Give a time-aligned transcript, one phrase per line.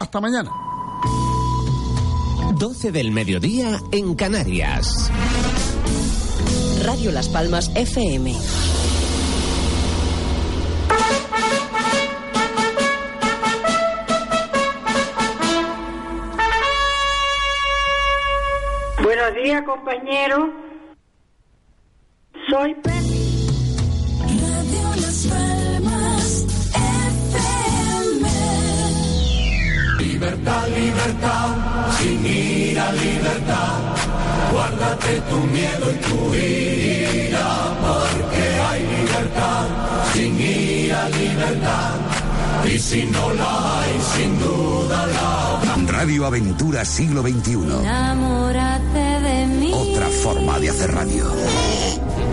[0.00, 0.50] Hasta mañana.
[2.54, 5.10] 12 del mediodía en Canarias.
[6.84, 8.34] Radio Las Palmas FM.
[19.02, 20.50] Buenos días, compañero.
[22.48, 23.29] Soy Pepe.
[30.30, 31.48] Libertad, libertad,
[31.98, 33.78] sin ira, libertad.
[34.52, 37.48] Guárdate tu miedo y tu ira,
[37.82, 39.66] porque hay libertad,
[40.12, 41.94] sin ira, libertad.
[42.64, 45.98] Y si no la hay, sin duda la habrá.
[45.98, 47.54] Radio Aventura Siglo XXI.
[47.80, 49.09] Enamórate.
[49.92, 51.24] Otra forma de hacer radio.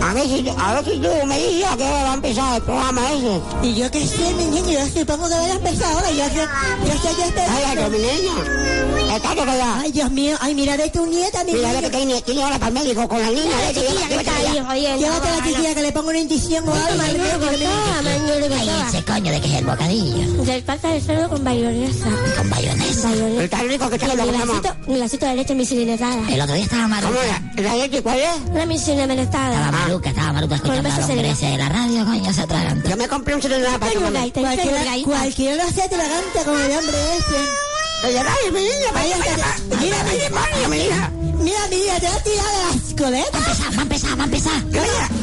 [0.00, 2.56] A ver si, a ver si tú me dices a qué hora va a empezar
[2.56, 3.40] el programa ese.
[3.62, 6.10] Y yo qué sé, mi niño, yo supongo que vaya a empezar ahora.
[6.10, 6.48] Yo sé,
[6.86, 7.42] yo sé, yo estoy...
[7.42, 9.16] Ay, ay, mi niña.
[9.16, 9.40] Está que.
[9.40, 11.80] Ay, Dios mío, ay, mira de tu nieta, mi Mira niño.
[11.80, 13.50] que tiene, tiene ahora para el médico con la niña.
[13.58, 14.92] Ay, leche, chiquilla, llévate, que está llévate ahí, ya.
[14.92, 17.02] oye, Llévate a la chiquilla que le pongo una inyección o algo.
[17.02, 20.42] Ay, ese coño de que es el bocadillo.
[20.44, 22.08] Del pata de cerdo con bayonesa.
[22.36, 23.08] Con bayonesa.
[23.08, 23.44] Bayonesa.
[23.44, 24.24] Está rico que está Y lo
[24.86, 26.28] un vasito de leche misilinetada.
[26.28, 27.08] El otro día estaba maruca.
[27.12, 27.47] ¿Cómo era?
[27.56, 28.50] ¿La leche cuál es?
[28.50, 29.54] Una misilinetada.
[29.54, 32.88] Estaba maruca, estaba maruca escuchando Con a los de la radio, coño, se atraganta.
[32.88, 36.96] Yo me compré un celular para tengo Cualquiera, cualquiera lo hace atragante como el hombre
[37.18, 37.68] ese.
[38.00, 38.92] Dale, mi niña,
[39.80, 41.10] mira, mi hija.
[41.40, 43.38] Mira, mira, te va a tirar de la escoleta.
[43.38, 44.62] Va a empezar, va a empezar, va a empezar.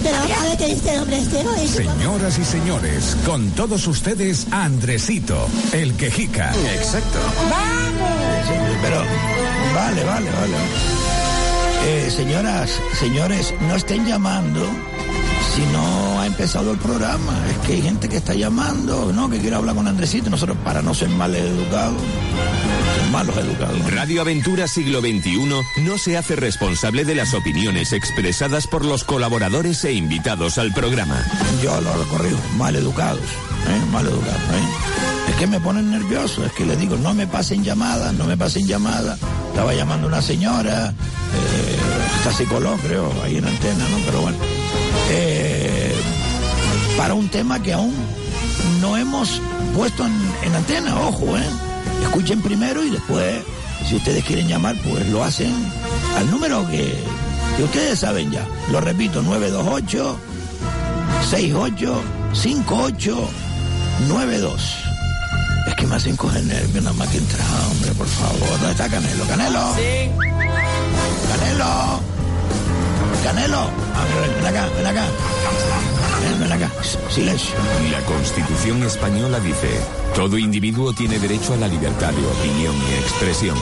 [0.04, 5.48] Pero a ver qué dice el hombre este, Señoras y señores, con todos ustedes, Andresito,
[5.72, 6.54] el quejica.
[6.74, 7.20] Exacto.
[8.82, 9.04] Pero,
[9.74, 11.15] vale, vale, vale.
[11.88, 14.68] Eh, señoras, señores, no estén llamando
[15.56, 17.34] si no ha empezado el programa.
[17.50, 19.30] Es que hay gente que está llamando, ¿no?
[19.30, 20.30] Que quiere hablar con Andresito.
[20.30, 22.02] Nosotros, para no ser mal educados,
[23.12, 23.94] malos educados.
[23.94, 25.48] Radio Aventura Siglo XXI
[25.84, 31.24] no se hace responsable de las opiniones expresadas por los colaboradores e invitados al programa.
[31.64, 33.92] Yo lo corrijo, mal educados, ¿eh?
[33.92, 34.42] mal educados.
[34.42, 35.25] ¿eh?
[35.40, 38.66] Que me ponen nervioso, es que les digo, no me pasen llamadas, no me pasen
[38.66, 39.20] llamadas.
[39.50, 41.78] Estaba llamando una señora, eh,
[42.18, 43.98] está psicólogo creo, ahí en antena, ¿no?
[44.06, 44.38] Pero bueno,
[45.10, 45.94] eh,
[46.98, 47.94] para un tema que aún
[48.80, 49.42] no hemos
[49.76, 50.14] puesto en,
[50.44, 51.50] en antena, ojo, ¿eh?
[52.04, 53.44] Escuchen primero y después,
[53.90, 55.54] si ustedes quieren llamar, pues lo hacen
[56.16, 56.96] al número que,
[57.58, 58.48] que ustedes saben ya.
[58.72, 60.18] Lo repito, 928
[61.30, 62.02] 68
[62.34, 63.30] 58
[64.08, 64.85] 92.
[65.86, 68.50] Que me hacen coger nervios nada más que entrar, hombre, por favor.
[68.50, 69.24] ¿Dónde está Canelo?
[69.28, 69.76] ¡Canelo!
[71.30, 72.02] ¡Canelo!
[73.24, 73.70] ¡Canelo!
[73.94, 75.06] Ah, ven, ven acá, ven acá.
[76.22, 76.72] Ven, ven acá.
[76.82, 77.56] S- Silencio.
[77.92, 79.70] La Constitución española dice,
[80.16, 83.58] todo individuo tiene derecho a la libertad de opinión y expresión.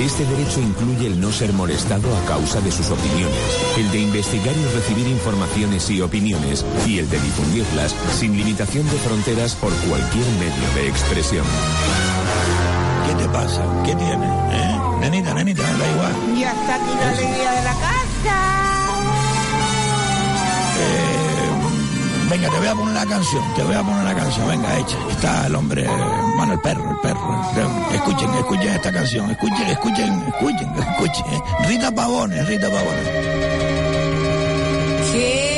[0.00, 3.38] Este derecho incluye el no ser molestado a causa de sus opiniones,
[3.78, 8.96] el de investigar y recibir informaciones y opiniones, y el de difundirlas sin limitación de
[8.98, 11.44] fronteras por cualquier medio de expresión.
[13.08, 13.62] ¿Qué te pasa?
[13.84, 14.30] ¿Qué tienes?
[14.52, 14.78] ¿Eh?
[15.00, 16.12] Nenita, nenita, da igual.
[16.38, 18.40] Ya está aquí la alegría de la casa.
[20.76, 21.23] Eh,
[22.34, 24.96] venga, te voy a poner la canción, te voy a poner la canción, venga, echa.
[25.10, 25.86] Está el hombre,
[26.36, 27.46] bueno, el perro, el perro.
[27.92, 31.24] Escuchen, escuchen esta canción, escuchen, escuchen, escuchen, escuchen.
[31.68, 33.08] Rita Pavones, Rita Pavones.
[35.12, 35.54] Qué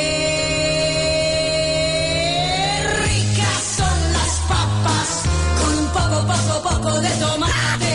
[3.06, 5.08] ricas son las papas
[5.60, 7.90] con un poco, poco, poco de tomate.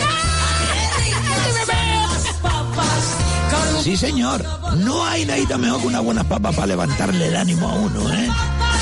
[0.66, 3.04] Qué ricas son las papas
[3.50, 4.44] con un Sí, señor.
[4.78, 8.28] No hay nadita mejor que unas buenas papas para levantarle el ánimo a uno, ¿eh?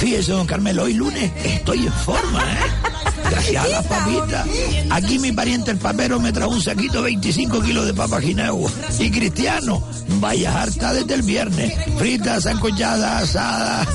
[0.01, 2.91] Fíjese, don Carmelo, hoy lunes estoy en forma, ¿eh?
[3.31, 4.47] Gracias a las papitas.
[4.89, 8.65] Aquí mi pariente el papero me trajo un saquito de 25 kilos de papa guineo.
[8.99, 9.87] Y Cristiano,
[10.19, 11.75] vaya harta desde el viernes.
[11.99, 13.89] Fritas, sancochadas, asadas.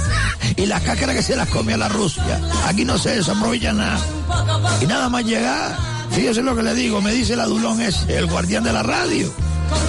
[0.55, 2.39] Y las cáscaras que se las come a la Rusia.
[2.67, 3.99] Aquí no se desaprovecha nada.
[4.81, 5.75] Y nada más llegar,
[6.11, 9.33] fíjese lo que le digo, me dice el adulón ese, el guardián de la radio,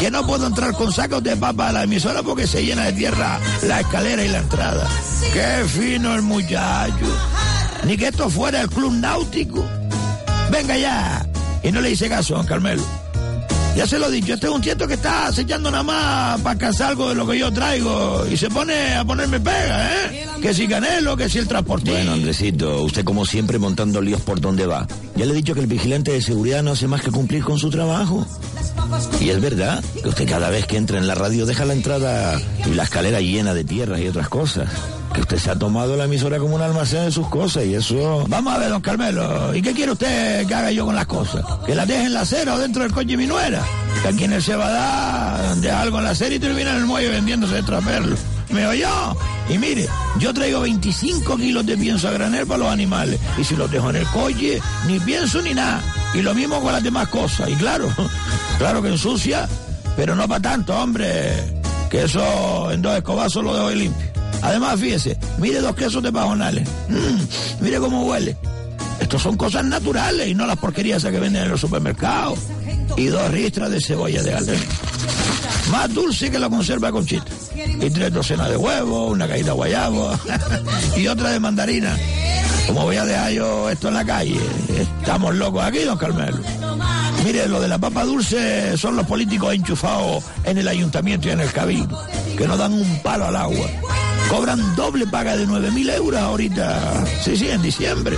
[0.00, 2.92] que no puedo entrar con sacos de papa a la emisora porque se llena de
[2.92, 4.86] tierra la escalera y la entrada.
[5.32, 7.06] Qué fino el muchacho.
[7.84, 9.64] Ni que esto fuera el club náutico.
[10.50, 11.26] Venga ya,
[11.62, 12.82] Y no le hice caso, don Carmelo.
[13.76, 16.58] Ya se lo he dicho, este es un tieto que está acechando nada más para
[16.58, 20.26] casar algo de lo que yo traigo y se pone a ponerme pega, ¿eh?
[20.40, 21.92] Que si Canelo, que si el transportista.
[21.92, 24.86] Bueno, Andresito, usted como siempre montando líos por donde va.
[25.14, 27.58] Ya le he dicho que el vigilante de seguridad no hace más que cumplir con
[27.58, 28.26] su trabajo.
[29.20, 32.40] Y es verdad que usted cada vez que entra en la radio deja la entrada
[32.64, 34.68] y la escalera llena de tierra y otras cosas.
[35.14, 38.26] Que usted se ha tomado la emisora como un almacén de sus cosas y eso...
[38.28, 41.42] Vamos a ver, don Carmelo, ¿y qué quiere usted que haga yo con las cosas?
[41.64, 43.62] ¿Que las deje en la acera o dentro del coche de mi nuera?
[44.02, 47.08] Que aquí en el Cebadá deja algo en la acera y termina en el muelle
[47.08, 48.16] vendiéndose de traperlo.
[48.50, 49.16] ¿Me oyó?
[49.48, 53.18] Y mire, yo traigo 25 kilos de pienso a granel para los animales.
[53.38, 55.82] Y si los dejo en el coche, ni pienso ni nada.
[56.16, 57.50] Y lo mismo con las demás cosas.
[57.50, 57.88] Y claro,
[58.58, 59.46] claro que ensucia,
[59.96, 61.32] pero no para tanto, hombre.
[61.90, 64.06] Que eso en dos escobazos lo dejo limpio.
[64.42, 66.66] Además, fíjese, mire dos quesos de pajonales.
[66.88, 68.36] Mm, mire cómo huele.
[68.98, 72.38] Estos son cosas naturales y no las porquerías que venden en los supermercados.
[72.96, 74.62] Y dos ristras de cebolla de aldeón.
[75.70, 77.26] Más dulce que la conserva conchita.
[77.80, 80.18] Y tres docenas de huevos, una de guayabo
[80.96, 81.94] y otra de mandarina.
[82.66, 84.40] Como voy a dejar yo esto en la calle?
[84.78, 86.38] Estamos locos aquí, don Carmelo.
[87.24, 91.40] Mire, lo de la papa dulce son los políticos enchufados en el ayuntamiento y en
[91.40, 92.00] el cabildo,
[92.36, 93.66] que no dan un palo al agua.
[94.28, 98.16] Cobran doble paga de 9.000 euros ahorita, sí, sí, en diciembre.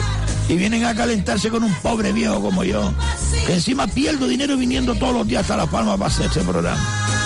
[0.49, 2.93] Y vienen a calentarse con un pobre viejo como yo,
[3.47, 7.18] que encima pierdo dinero viniendo todos los días hasta La Palma para hacer este programa.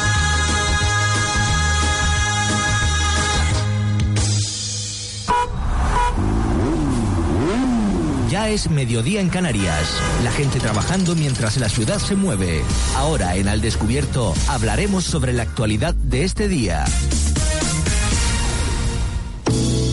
[8.33, 10.01] Ya es mediodía en Canarias.
[10.25, 12.63] La gente trabajando mientras la ciudad se mueve.
[12.97, 16.87] Ahora en Al Descubierto hablaremos sobre la actualidad de este día.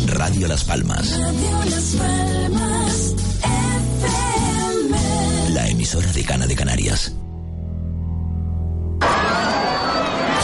[0.05, 1.19] Radio Las Palmas.
[5.49, 7.18] La emisora de Cana de Canarias.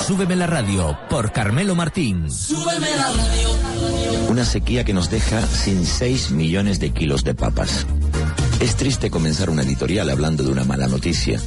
[0.05, 2.29] Súbeme la radio por Carmelo Martín.
[2.29, 4.29] Súbeme la radio.
[4.29, 7.87] Una sequía que nos deja sin 6 millones de kilos de papas.
[8.59, 11.41] Es triste comenzar una editorial hablando de una mala noticia.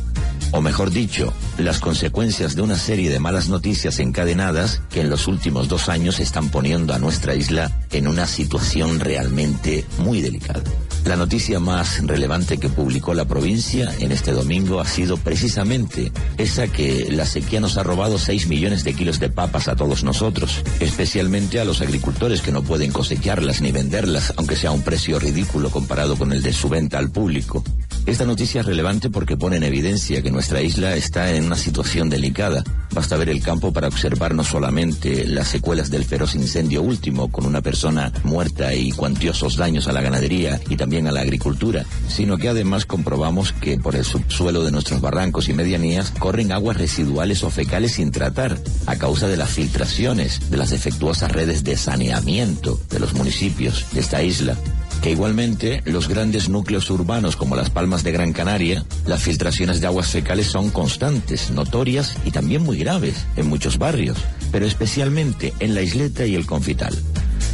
[0.51, 5.29] O mejor dicho, las consecuencias de una serie de malas noticias encadenadas que en los
[5.29, 10.63] últimos dos años están poniendo a nuestra isla en una situación realmente muy delicada.
[11.05, 16.69] La noticia más relevante que publicó la provincia en este domingo ha sido precisamente esa
[16.69, 20.63] que la sequía nos ha robado 6 millones de kilos de papas a todos nosotros,
[20.81, 25.71] especialmente a los agricultores que no pueden cosecharlas ni venderlas, aunque sea un precio ridículo
[25.71, 27.65] comparado con el de su venta al público.
[28.09, 32.09] Esta noticia es relevante porque pone en evidencia que nuestra isla está en una situación
[32.09, 32.65] delicada.
[32.95, 37.45] Basta ver el campo para observar no solamente las secuelas del feroz incendio último, con
[37.45, 42.39] una persona muerta y cuantiosos daños a la ganadería y también a la agricultura, sino
[42.39, 47.45] que además comprobamos que por el subsuelo de nuestros barrancos y medianías corren aguas residuales
[47.45, 52.81] o fecales sin tratar, a causa de las filtraciones de las defectuosas redes de saneamiento
[52.89, 54.57] de los municipios de esta isla
[55.03, 59.87] que igualmente los grandes núcleos urbanos como las Palmas de Gran Canaria, las filtraciones de
[59.87, 64.19] aguas fecales son constantes, notorias y también muy graves en muchos barrios,
[64.51, 66.97] pero especialmente en la isleta y el confital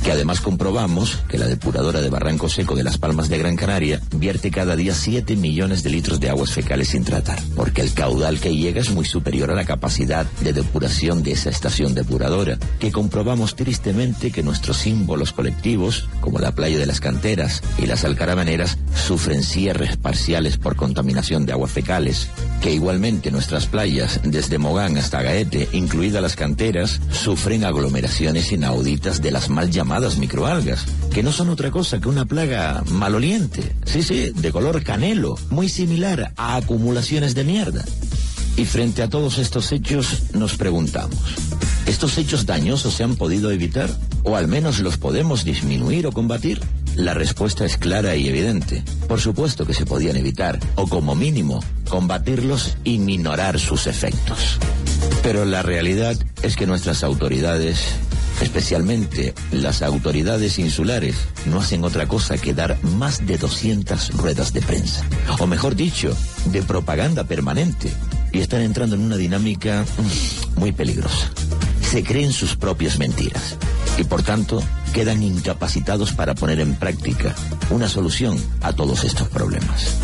[0.02, 4.00] que además comprobamos que la depuradora de Barranco Seco de las Palmas de Gran Canaria
[4.12, 8.40] vierte cada día 7 millones de litros de aguas fecales sin tratar, porque el caudal
[8.40, 12.92] que llega es muy superior a la capacidad de depuración de esa estación depuradora, que
[12.92, 18.78] comprobamos tristemente que nuestros símbolos colectivos, como la playa de las canteras y las alcaravaneras,
[18.94, 22.28] sufren cierres parciales por contaminación de aguas fecales,
[22.60, 29.30] que igualmente nuestras playas, desde Mogán hasta Gaete, incluidas las canteras, sufren aglomeraciones inauditas de
[29.30, 34.30] las mal llamadas microalgas, que no son otra cosa que una plaga maloliente, sí, sí,
[34.34, 37.84] de color canelo, muy similar a acumulaciones de mierda.
[38.56, 41.18] Y frente a todos estos hechos nos preguntamos,
[41.86, 43.90] ¿estos hechos dañosos se han podido evitar?
[44.22, 46.60] ¿O al menos los podemos disminuir o combatir?
[46.96, 48.82] La respuesta es clara y evidente.
[49.08, 54.58] Por supuesto que se podían evitar, o como mínimo, combatirlos y minorar sus efectos.
[55.22, 57.96] Pero la realidad es que nuestras autoridades
[58.40, 64.62] especialmente las autoridades insulares, no hacen otra cosa que dar más de 200 ruedas de
[64.62, 65.04] prensa,
[65.38, 67.92] o mejor dicho, de propaganda permanente,
[68.32, 71.30] y están entrando en una dinámica mm, muy peligrosa.
[71.94, 73.56] Se creen sus propias mentiras
[73.96, 74.60] y por tanto
[74.92, 77.36] quedan incapacitados para poner en práctica
[77.70, 79.94] una solución a todos estos problemas.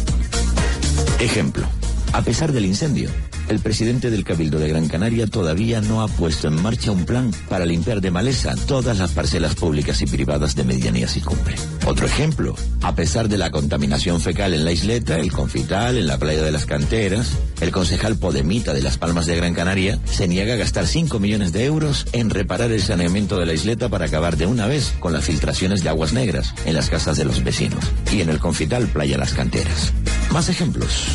[1.19, 1.67] Ejemplo,
[2.13, 3.11] a pesar del incendio,
[3.50, 7.33] el presidente del Cabildo de Gran Canaria todavía no ha puesto en marcha un plan
[7.49, 11.57] para limpiar de maleza todas las parcelas públicas y privadas de medianía y cumple.
[11.87, 16.19] Otro ejemplo, a pesar de la contaminación fecal en la isleta, el confital, en la
[16.19, 20.54] playa de las canteras, el concejal Podemita de Las Palmas de Gran Canaria se niega
[20.54, 24.37] a gastar 5 millones de euros en reparar el saneamiento de la isleta para acabar
[24.37, 27.85] de una vez con las filtraciones de aguas negras en las casas de los vecinos
[28.12, 29.92] y en el confital Playa Las Canteras.
[30.33, 31.09] Más ejemplos.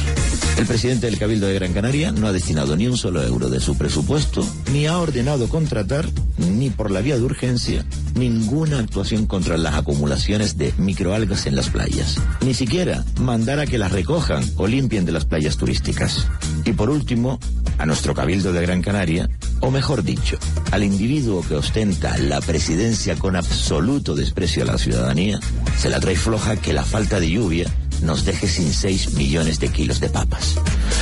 [0.57, 3.59] El presidente del Cabildo de Gran Canaria no ha destinado ni un solo euro de
[3.59, 6.05] su presupuesto, ni ha ordenado contratar,
[6.37, 11.69] ni por la vía de urgencia, ninguna actuación contra las acumulaciones de microalgas en las
[11.69, 12.17] playas.
[12.41, 16.27] Ni siquiera mandar a que las recojan o limpien de las playas turísticas.
[16.65, 17.39] Y por último,
[17.77, 19.29] a nuestro Cabildo de Gran Canaria,
[19.59, 20.37] o mejor dicho,
[20.71, 25.39] al individuo que ostenta la presidencia con absoluto desprecio a la ciudadanía,
[25.77, 27.65] se la trae floja que la falta de lluvia
[28.05, 30.55] nos deje sin 6 millones de kilos de papas.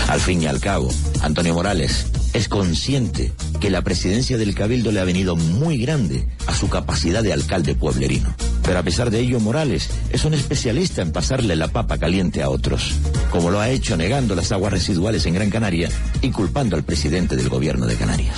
[0.07, 0.89] Al fin y al cabo,
[1.21, 6.55] Antonio Morales es consciente que la presidencia del Cabildo le ha venido muy grande a
[6.55, 8.33] su capacidad de alcalde pueblerino.
[8.63, 12.49] Pero a pesar de ello, Morales es un especialista en pasarle la papa caliente a
[12.49, 12.93] otros,
[13.29, 15.89] como lo ha hecho negando las aguas residuales en Gran Canaria
[16.21, 18.35] y culpando al presidente del gobierno de Canarias.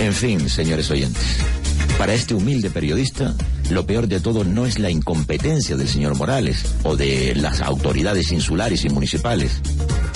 [0.00, 1.38] En fin, señores oyentes,
[1.98, 3.34] para este humilde periodista,
[3.70, 8.30] lo peor de todo no es la incompetencia del señor Morales o de las autoridades
[8.30, 9.60] insulares y municipales.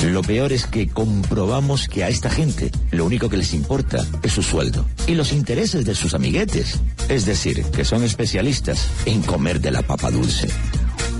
[0.04, 4.32] Lo peor es que comprobamos que a esta gente lo único que les importa es
[4.32, 6.78] su sueldo y los intereses de sus amiguetes.
[7.08, 10.48] Es decir, que son especialistas en comer de la papa dulce.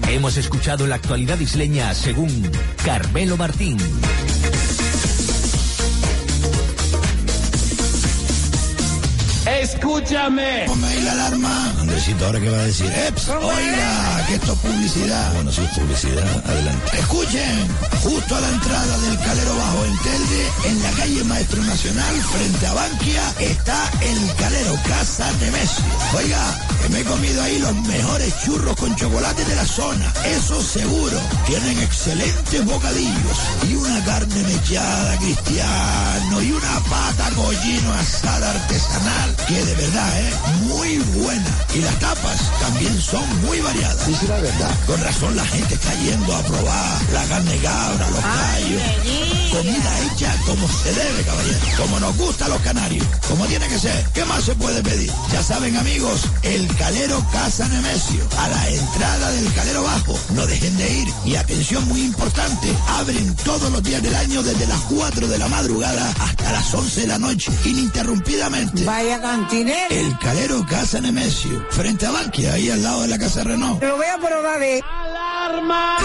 [0.09, 2.49] Hemos escuchado la actualidad isleña según
[2.85, 3.78] Carmelo Martín.
[9.74, 10.64] Escúchame.
[10.66, 11.74] Ponme ahí la alarma.
[11.80, 12.90] Andresito, ¿ahora qué va a decir?
[12.92, 15.34] Eps, oiga, que esto es publicidad.
[15.34, 16.98] Bueno, si es publicidad, adelante.
[16.98, 17.68] Escuchen,
[18.02, 22.66] justo a la entrada del Calero Bajo en Telde, en la calle Maestro Nacional, frente
[22.66, 25.84] a Bankia, está el Calero Casa Nemesio.
[26.16, 30.12] Oiga, que me he comido ahí los mejores churros con chocolate de la zona.
[30.24, 31.18] Eso seguro.
[31.46, 33.38] Tienen excelentes bocadillos
[33.68, 40.62] y una carne mechada cristiano y una pata collino asada artesanal que de verdad es
[40.66, 41.59] muy buena.
[41.75, 44.04] Y las tapas también son muy variadas.
[44.04, 44.71] Sí, sí, la verdad.
[44.87, 48.83] Con razón la gente está yendo a probar la carne cabra, los gallos.
[49.52, 51.59] Comida hecha como se debe, caballero.
[51.76, 53.07] Como nos gusta a los canarios.
[53.28, 54.04] Como tiene que ser.
[54.14, 55.11] ¿Qué más se puede pedir?
[55.33, 58.26] Ya saben, amigos, el Calero Casa Nemesio.
[58.38, 60.19] A la entrada del Calero Bajo.
[60.35, 61.09] No dejen de ir.
[61.25, 62.69] Y atención muy importante.
[62.88, 67.00] Abren todos los días del año desde las 4 de la madrugada hasta las 11
[67.02, 67.52] de la noche.
[67.64, 68.85] Ininterrumpidamente.
[68.85, 69.21] Vaya
[69.54, 71.62] El Calero Casa Nemesio.
[71.68, 73.80] Frente a Bankia, ahí al lado de la Casa Renault.
[73.80, 74.80] Te lo voy a probar, eh.
[74.82, 75.97] ¡Alarma!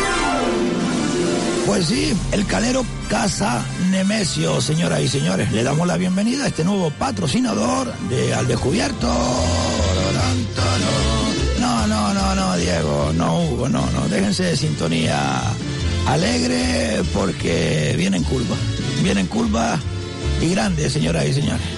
[1.66, 5.50] Pues sí, el calero Casa Nemesio, señoras y señores.
[5.54, 9.08] Le damos la bienvenida a este nuevo patrocinador de Al Descubierto.
[11.62, 14.10] No, no, no, no, Diego, no, Hugo, no, no.
[14.10, 15.42] Déjense de sintonía
[16.06, 18.60] alegre porque vienen curvas.
[19.04, 19.80] Vienen curvas
[20.42, 21.78] y grandes, señoras y señores.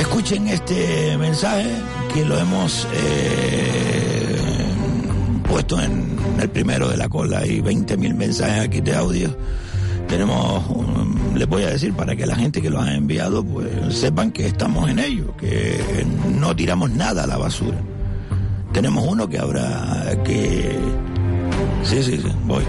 [0.00, 1.70] Escuchen este mensaje
[2.14, 4.64] que lo hemos eh,
[5.46, 9.36] puesto en el primero de la cola y 20 mil mensajes aquí de audio.
[10.08, 10.64] Tenemos,
[11.34, 14.46] les voy a decir para que la gente que lo ha enviado pues sepan que
[14.46, 16.06] estamos en ello, que
[16.38, 17.76] no tiramos nada a la basura.
[18.72, 20.78] Tenemos uno que habrá que...
[21.82, 22.64] Sí, sí, sí, voy.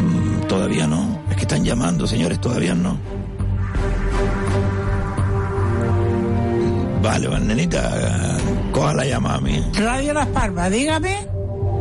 [0.00, 1.20] Mm, todavía no.
[1.30, 3.13] Es que están llamando, señores, todavía no.
[7.04, 8.38] Vale, nenita,
[8.72, 9.62] coja la llamada mía.
[9.74, 11.28] Radio Las Palmas, dígame.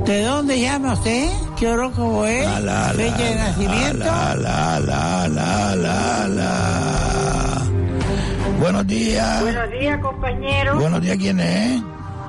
[0.06, 1.30] ¿De dónde llama usted?
[1.58, 2.46] ¿Qué horóscopo es?
[2.46, 3.98] La, la, la, ¿Fecha de nacimiento?
[4.00, 7.62] La, la, la, la, la, la.
[8.60, 9.42] Buenos días.
[9.44, 10.76] Buenos días, compañero.
[10.78, 11.82] Buenos días, ¿quién es?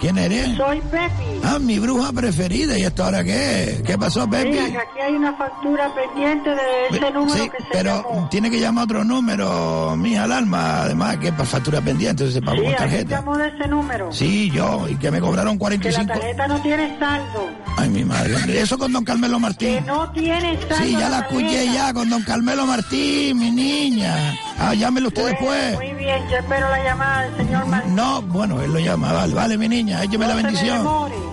[0.04, 0.54] ¿Quién eres?
[0.58, 1.40] Soy Pepi.
[1.42, 2.78] Ah, mi bruja preferida.
[2.78, 3.82] ¿Y esto ahora qué?
[3.86, 4.50] ¿Qué pasó, Pepi?
[4.50, 8.28] Mira, que aquí hay una factura pendiente de ese número Sí, que se pero llamó.
[8.28, 10.82] tiene que llamar otro número, mija alarma.
[10.82, 13.10] Además, que para factura pendiente, se pagó Sí, con tarjeta.
[13.16, 14.12] llamó de ese número.
[14.12, 16.06] Sí, yo, y que me cobraron Que la 45.
[16.12, 17.48] tarjeta no tiene saldo.
[17.78, 18.60] Ay, mi madre.
[18.60, 19.86] Eso con don Carmelo Que Martín.
[19.86, 20.76] no tiene saldo.
[20.84, 21.38] Sí, ya la tarjeta.
[21.40, 24.34] escuché ya con don Carmelo Martín, mi niña.
[24.58, 25.74] Ah, llámelo usted Bueno, después.
[25.74, 27.94] Muy bien, yo espero la llamada del señor Martín.
[27.96, 30.86] No, bueno, él lo llama, vale, vale, mi niña, écheme la No me bendición.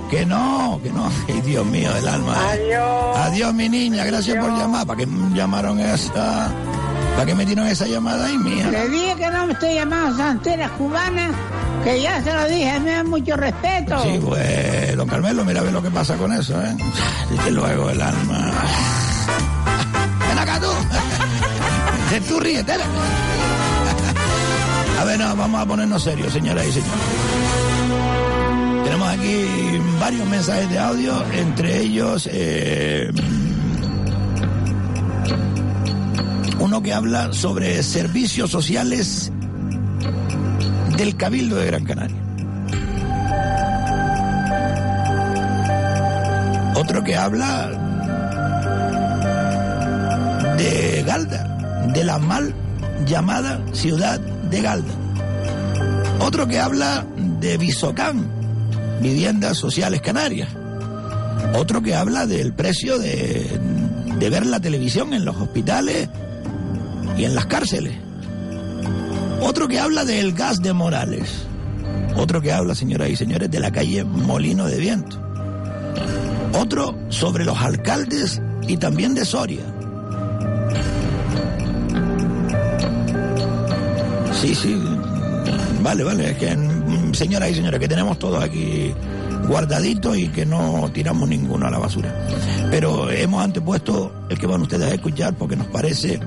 [0.09, 1.09] Que no, que no.
[1.27, 2.35] Ay, Dios mío, el alma.
[2.49, 3.17] Adiós.
[3.17, 4.85] Adiós, mi niña, gracias por llamar.
[4.85, 6.51] ¿Para qué llamaron esa?
[7.15, 8.67] ¿Para qué metieron esa llamada ahí, mía?
[8.71, 11.29] Le dije que no me estoy llamando santera cubana,
[11.83, 14.01] que ya se lo dije, me da mucho respeto.
[14.03, 16.75] Sí, pues, don Carmelo, mira a ver lo que pasa con eso, ¿eh?
[17.29, 18.51] Desde luego, el alma.
[20.27, 20.67] Ven acá tú.
[22.27, 22.73] Tú ríete.
[24.99, 26.93] A ver, no, vamos a ponernos serios, señoras y señores.
[28.83, 29.45] Tenemos aquí
[29.99, 33.09] varios mensajes de audio, entre ellos eh,
[36.59, 39.31] uno que habla sobre servicios sociales
[40.97, 42.17] del Cabildo de Gran Canaria.
[46.75, 47.69] Otro que habla
[50.57, 51.50] de Galda,
[51.93, 52.53] de la mal
[53.05, 54.93] llamada ciudad de Galda.
[56.19, 57.05] Otro que habla
[57.39, 58.27] de Visocán,
[59.01, 60.49] viviendas sociales canarias.
[61.55, 63.59] Otro que habla del precio de,
[64.19, 66.09] de ver la televisión en los hospitales
[67.17, 67.93] y en las cárceles.
[69.41, 71.47] Otro que habla del gas de Morales.
[72.15, 75.19] Otro que habla, señoras y señores, de la calle Molino de Viento.
[76.53, 79.63] Otro sobre los alcaldes y también de Soria.
[84.41, 84.75] Sí, sí.
[85.83, 86.31] Vale, vale.
[86.31, 88.91] Es que, mm, señoras y señores, que tenemos todos aquí
[89.47, 92.27] guardaditos y que no tiramos ninguno a la basura.
[92.71, 96.19] Pero hemos antepuesto el que van ustedes a escuchar porque nos parece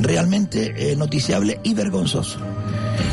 [0.00, 2.38] realmente eh, noticiable y vergonzoso.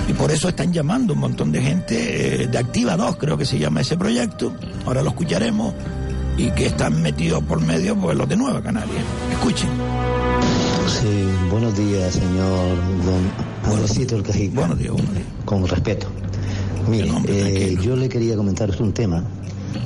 [0.08, 3.46] Y por eso están llamando un montón de gente eh, de Activa 2, creo que
[3.46, 4.54] se llama ese proyecto.
[4.86, 5.74] Ahora lo escucharemos.
[6.38, 9.00] Y que están metidos por medio pues los de Nueva Canaria.
[9.32, 9.70] Escuchen.
[10.88, 14.60] Sí, buenos días, señor Buenosito el Cajica.
[14.60, 15.27] Buenos días, buenos días.
[15.45, 16.07] Con respeto.
[16.89, 19.24] Mire, eh, yo le quería comentar un tema.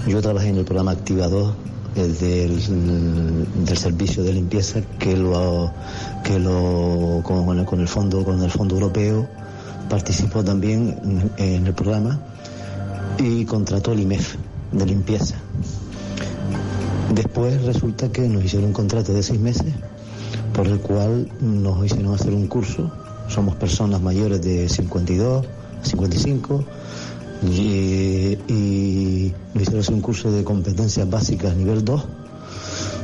[0.08, 1.54] Yo trabajé en el programa Activador
[1.96, 2.18] del,
[3.66, 5.72] del, servicio de limpieza que lo
[6.24, 9.28] que lo con, con, el fondo con el fondo europeo
[9.90, 12.20] participó también en el programa
[13.18, 14.36] y contrató el IMEF
[14.72, 15.36] de limpieza.
[17.14, 19.74] Después resulta que nos hicieron un contrato de seis meses
[20.54, 22.92] por el cual nos hicieron hacer un curso.
[23.30, 25.46] Somos personas mayores de 52,
[25.84, 26.66] 55
[27.44, 32.04] y, y nos hicieron hacer un curso de competencias básicas nivel 2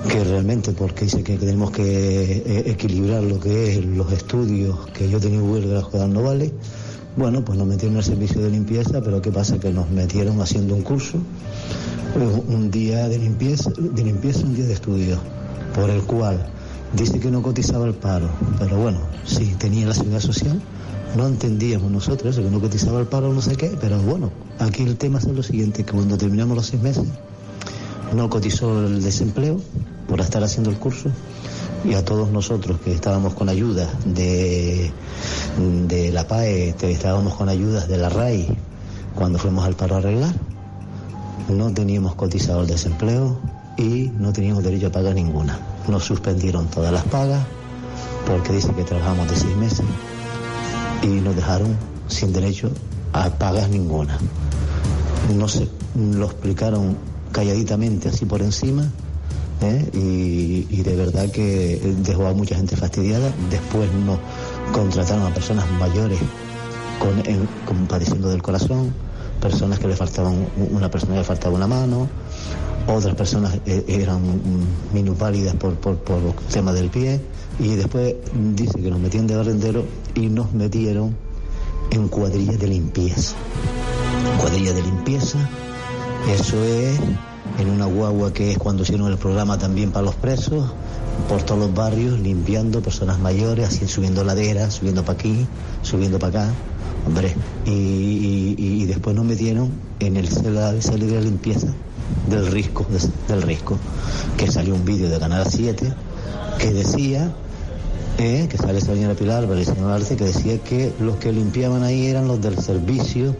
[0.10, 5.10] que realmente porque dice que tenemos que eh, equilibrar lo que es los estudios que
[5.10, 6.52] yo tenía huelga no vale
[7.16, 10.76] bueno pues nos metieron al servicio de limpieza pero qué pasa que nos metieron haciendo
[10.76, 11.18] un curso
[12.48, 15.18] un día de limpieza de limpieza un día de estudio
[15.74, 16.46] por el cual
[16.96, 18.30] dice que no cotizaba el paro
[18.60, 20.62] pero bueno sí tenía la seguridad social
[21.16, 24.84] no entendíamos nosotros eso, que no cotizaba el paro no sé qué pero bueno aquí
[24.84, 27.06] el tema es lo siguiente que cuando terminamos los seis meses
[28.16, 29.60] no cotizó el desempleo
[30.08, 31.10] por estar haciendo el curso
[31.84, 34.92] y a todos nosotros que estábamos con ayudas de,
[35.88, 38.48] de la PAE, estábamos con ayudas de la RAI
[39.14, 40.34] cuando fuimos al paro a arreglar,
[41.48, 43.40] no teníamos cotizado el desempleo
[43.78, 45.60] y no teníamos derecho a pagar ninguna.
[45.88, 47.44] Nos suspendieron todas las pagas
[48.26, 49.86] porque dice que trabajamos de seis meses
[51.04, 52.72] y nos dejaron sin derecho
[53.14, 54.18] a pagar ninguna.
[55.36, 56.98] No se lo explicaron
[57.32, 58.90] calladitamente así por encima
[59.62, 59.90] ¿eh?
[60.70, 63.32] y, de verdad que dejó a mucha gente fastidiada.
[63.50, 64.20] Después nos
[64.72, 66.20] contrataron a personas mayores
[67.00, 68.94] con, padeciendo del corazón,
[69.42, 72.08] personas que le faltaban, una persona que le faltaba una mano,
[72.88, 74.22] otras personas eh, eran
[74.94, 76.20] minupálidas por, por, por
[76.52, 77.20] tema del pie
[77.60, 78.16] y después
[78.56, 81.16] dice que nos metían de barrendero y nos metieron
[81.92, 83.36] en cuadrillas de limpieza.
[84.40, 85.40] Cuadrilla de limpieza
[86.30, 87.00] eso es
[87.60, 90.72] en una guagua que es cuando hicieron el programa también para los presos,
[91.30, 95.46] por todos los barrios, limpiando personas mayores, así subiendo laderas, subiendo para aquí,
[95.84, 96.54] subiendo para acá.
[97.06, 99.70] Hombre, y, después nos metieron
[100.00, 101.68] en el salir de limpieza
[102.30, 102.86] del risco,
[103.28, 103.78] del risco,
[104.38, 105.94] que salió un vídeo de Canal 7
[106.60, 107.34] que decía
[108.18, 111.84] eh, que sale esa señora Pilar, el señor Arce, que decía que los que limpiaban
[111.84, 113.36] ahí eran los del servicio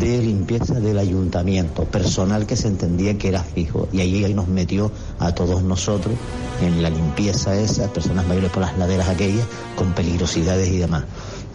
[0.00, 3.88] de limpieza del ayuntamiento, personal que se entendía que era fijo.
[3.92, 6.14] Y ahí, ahí nos metió a todos nosotros
[6.62, 11.04] en la limpieza esa, personas mayores por las laderas aquellas, con peligrosidades y demás.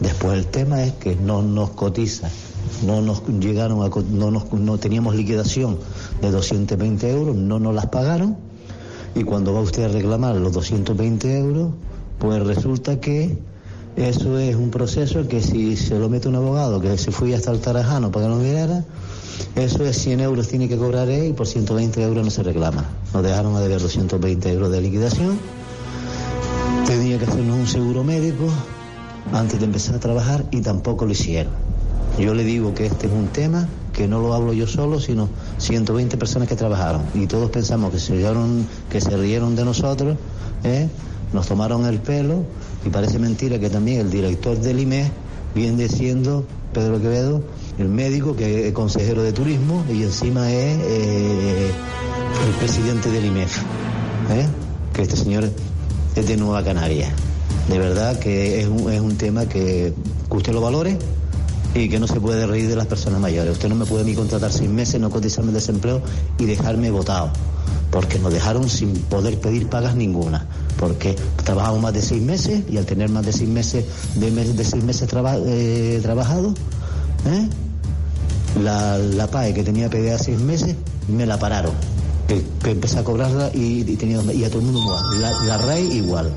[0.01, 2.27] Después el tema es que no nos cotiza,
[2.83, 5.77] no nos llegaron a, no, nos, no teníamos liquidación
[6.21, 8.35] de 220 euros, no nos las pagaron.
[9.13, 11.69] Y cuando va usted a reclamar los 220 euros,
[12.17, 13.37] pues resulta que
[13.95, 17.51] eso es un proceso que si se lo mete un abogado que se fue hasta
[17.51, 18.83] el Tarajano para que no mirara,
[19.55, 22.89] eso es 100 euros tiene que cobrar él y por 120 euros no se reclama.
[23.13, 25.37] Nos dejaron a deber 220 euros de liquidación.
[26.87, 28.47] Tenía que hacernos un seguro médico
[29.33, 31.53] antes de empezar a trabajar y tampoco lo hicieron.
[32.19, 35.29] Yo le digo que este es un tema que no lo hablo yo solo, sino
[35.57, 37.01] 120 personas que trabajaron.
[37.13, 40.17] Y todos pensamos que se rieron, que se rieron de nosotros,
[40.63, 40.87] ¿eh?
[41.33, 42.43] nos tomaron el pelo
[42.85, 45.11] Y parece mentira que también el director del IME
[45.55, 47.43] viene siendo Pedro Quevedo,
[47.77, 51.71] el médico que es consejero de turismo y encima es eh,
[52.47, 53.57] el presidente del IMEF,
[54.31, 54.47] ¿eh?
[54.93, 55.49] que este señor
[56.15, 57.13] es de Nueva Canaria.
[57.71, 59.93] De verdad que es un, es un tema que,
[60.29, 60.97] usted lo valore
[61.73, 63.53] y que no se puede reír de las personas mayores.
[63.53, 66.01] Usted no me puede ni contratar seis meses, no cotizarme el desempleo
[66.37, 67.31] y dejarme votado,
[67.89, 70.45] porque nos dejaron sin poder pedir pagas ninguna,
[70.77, 74.57] porque trabajamos más de seis meses y al tener más de seis meses de, mes-
[74.57, 76.01] de seis meses traba- eh,
[77.25, 77.49] ¿eh?
[78.61, 80.75] la, la PAE que tenía pegada seis meses
[81.07, 81.71] me la pararon.
[82.27, 85.21] Que, que empecé a cobrarla y, y tenía, y a todo el mundo igual.
[85.21, 86.31] La, la igual.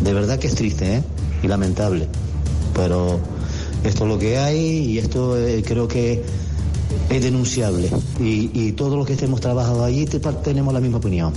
[0.00, 1.02] De verdad que es triste, ¿eh?
[1.42, 2.08] Y lamentable.
[2.74, 3.20] Pero
[3.84, 6.24] esto es lo que hay y esto eh, creo que
[7.10, 7.90] es denunciable.
[8.20, 11.32] Y, y todos los que estemos trabajando allí te- tenemos la misma opinión.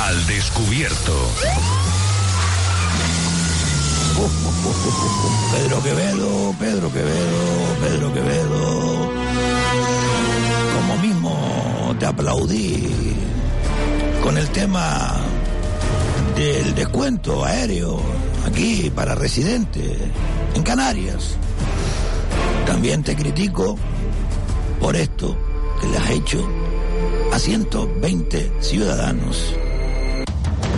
[0.00, 1.12] Al descubierto.
[5.52, 9.10] Pedro Quevedo, Pedro Quevedo, Pedro Quevedo.
[10.74, 12.88] Como mismo te aplaudí
[14.22, 15.16] con el tema
[16.38, 18.00] del descuento aéreo
[18.46, 19.98] aquí para residentes
[20.54, 21.34] en Canarias.
[22.64, 23.76] También te critico
[24.80, 25.36] por esto
[25.80, 26.48] que le has hecho
[27.32, 29.52] a 120 ciudadanos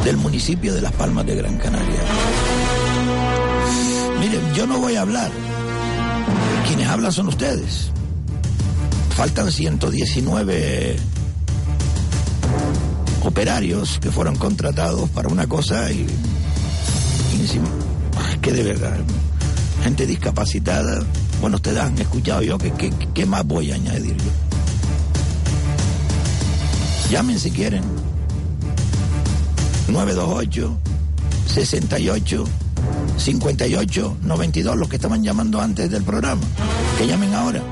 [0.03, 2.01] del municipio de Las Palmas de Gran Canaria.
[4.19, 5.31] Miren, yo no voy a hablar.
[6.67, 7.91] Quienes hablan son ustedes.
[9.15, 10.97] Faltan 119
[13.23, 16.07] operarios que fueron contratados para una cosa y,
[17.35, 18.97] y de verdad,
[19.83, 21.03] gente discapacitada,
[21.41, 24.31] bueno, ustedes han escuchado yo, ¿qué, qué, qué más voy a añadir yo?
[27.11, 27.83] Llamen si quieren.
[29.89, 30.79] 928
[31.47, 32.45] 68
[33.17, 36.41] 58 92, los que estaban llamando antes del programa.
[36.99, 37.63] Que llamen ahora.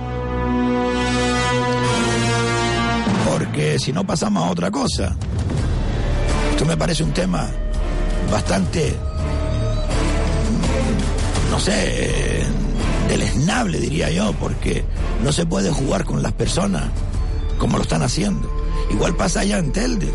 [3.30, 5.16] Porque si no pasamos a otra cosa.
[6.58, 7.48] Esto me parece un tema
[8.32, 8.92] bastante,
[11.52, 12.42] no sé,
[13.08, 14.84] deleznable diría yo, porque
[15.22, 16.82] no se puede jugar con las personas
[17.58, 18.50] como lo están haciendo.
[18.90, 20.12] Igual pasa allá en Telde.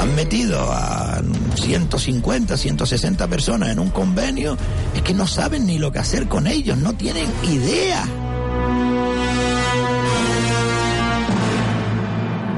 [0.00, 1.20] Han metido a
[1.56, 4.56] 150, 160 personas en un convenio,
[4.94, 8.02] es que no saben ni lo que hacer con ellos, no tienen idea.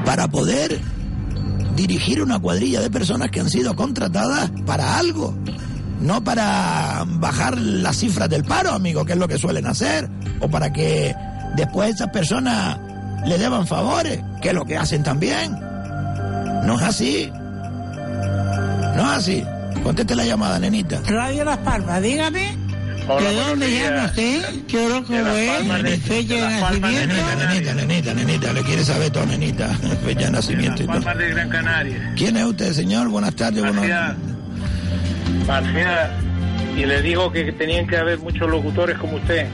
[0.05, 0.79] Para poder
[1.77, 5.37] dirigir una cuadrilla de personas que han sido contratadas para algo,
[6.01, 10.09] no para bajar las cifras del paro, amigo, que es lo que suelen hacer,
[10.41, 11.15] o para que
[11.55, 12.79] después esas personas
[13.25, 15.57] le deban favores, que es lo que hacen también.
[16.65, 17.31] No es así.
[17.31, 19.43] No es así.
[19.83, 20.99] Conteste la llamada, nenita.
[21.05, 22.66] Radio Las Palmas, dígame.
[23.09, 24.43] Hola, ¿De dónde llama usted?
[24.67, 25.83] ¿Qué horóscopo es?
[25.83, 27.15] ¿Mi fecha de nacimiento?
[27.47, 29.69] Nenita, nenita, nenita, le quiere saber todo, nenita.
[30.05, 31.13] Fecha de nacimiento y todo.
[31.15, 32.13] De Gran Canaria.
[32.17, 33.07] ¿Quién es usted, señor?
[33.07, 34.17] Buenas tardes, buenos Marcial.
[35.47, 36.11] Marcial.
[36.75, 39.47] Y le digo que tenían que haber muchos locutores como usted.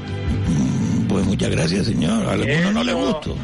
[1.13, 2.25] Pues muchas gracias, señor.
[2.27, 3.37] A algunos no le gusto.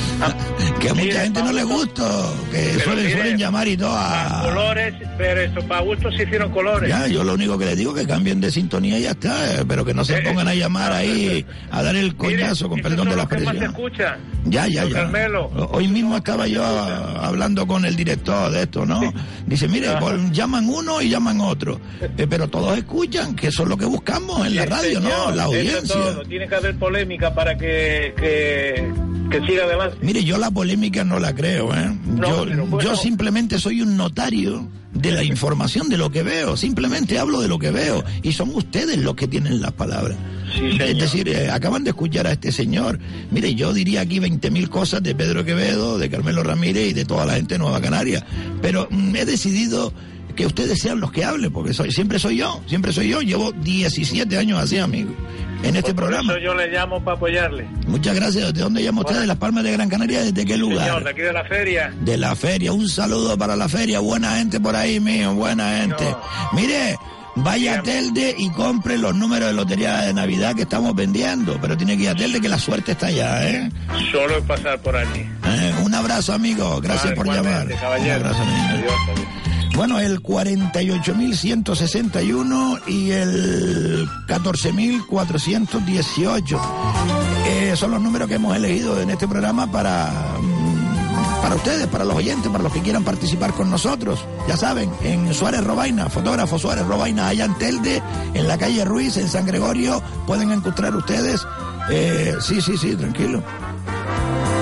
[0.80, 2.34] que a mucha gente no le gusto.
[2.50, 4.40] Que suelen, suelen llamar y todo a...
[4.44, 6.88] Colores, pero para gusto se hicieron colores.
[6.88, 9.60] Ya, yo lo único que les digo es que cambien de sintonía y ya está,
[9.60, 13.10] eh, pero que no se pongan a llamar ahí a dar el coñazo, con perdón
[13.10, 14.14] de la ¿Qué más se expresión.
[14.46, 15.10] Ya, ya, ya.
[15.72, 19.00] Hoy mismo estaba yo ah, hablando con el director de esto, ¿no?
[19.46, 19.88] Dice, mire,
[20.32, 24.46] llaman uno y llaman otro, Eh, pero todos escuchan, que eso es lo que buscamos
[24.46, 25.30] en la radio, ¿no?
[25.30, 26.22] La eso audiencia.
[26.28, 28.92] Tiene que haber polémica para que, que,
[29.28, 29.96] que siga adelante.
[30.02, 31.90] Mire, yo la polémica no la creo, ¿eh?
[32.06, 32.80] yo, pero bueno.
[32.80, 36.56] yo simplemente soy un notario de la información, de lo que veo.
[36.56, 38.04] Simplemente hablo de lo que veo.
[38.22, 40.16] Y son ustedes los que tienen las palabras.
[40.54, 43.00] es decir, eh, acaban de escuchar a este señor.
[43.32, 47.26] Mire, yo diría aquí 20.000 cosas de Pedro Quevedo, de Carmelo Ramírez y de toda
[47.26, 48.24] la gente de Nueva Canaria.
[48.62, 49.92] Pero mm, he decidido
[50.36, 53.22] que ustedes sean los que hablen, porque soy, siempre soy yo, siempre soy yo.
[53.22, 55.10] Llevo 17 años así, amigo,
[55.62, 56.32] en este Por programa.
[56.32, 57.66] eso yo le llamo para apoyarle.
[57.86, 58.52] Muchas gracias.
[58.54, 59.20] ¿De dónde llama usted?
[59.20, 60.22] ¿De Las Palmas de Gran Canaria?
[60.22, 60.86] ¿Desde qué lugar?
[60.86, 61.92] Señor, de aquí de la feria.
[62.00, 62.72] De la feria.
[62.72, 64.00] Un saludo para la feria.
[64.00, 65.34] Buena gente por ahí, mío.
[65.34, 66.04] Buena gente.
[66.52, 66.96] Mire,
[67.36, 71.58] vaya a Telde y compre los números de lotería de Navidad que estamos vendiendo.
[71.60, 73.70] Pero tiene que ir a Telde que la suerte está allá, ¿eh?
[74.12, 75.20] Solo es pasar por allí.
[75.44, 76.80] Eh, Un abrazo, amigo.
[76.80, 77.42] Gracias Vale, por llamar.
[77.44, 78.14] igualmente, Un caballero.
[78.14, 78.68] abrazo, niño.
[78.70, 79.28] Adiós, adiós.
[79.76, 86.60] Bueno, el 48.161 y el 14.418
[87.46, 92.06] eh, son los números que hemos elegido en este programa para, mm, para ustedes, para
[92.06, 94.24] los oyentes, para los que quieran participar con nosotros.
[94.48, 99.18] Ya saben, en Suárez Robaina, fotógrafo Suárez Robaina, allá en Telde, en la calle Ruiz,
[99.18, 101.46] en San Gregorio, pueden encontrar ustedes.
[101.90, 103.42] eh, sí, sí, sí, tranquilo.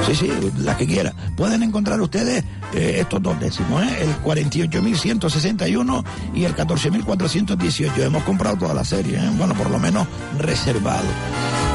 [0.07, 1.13] Sí, sí, la que quiera.
[1.37, 4.03] Pueden encontrar ustedes eh, estos dos décimos, ¿eh?
[4.03, 7.99] el 48.161 y el 14.418.
[8.03, 9.31] Hemos comprado toda la serie, ¿eh?
[9.39, 10.07] bueno, por lo menos
[10.39, 11.07] reservado.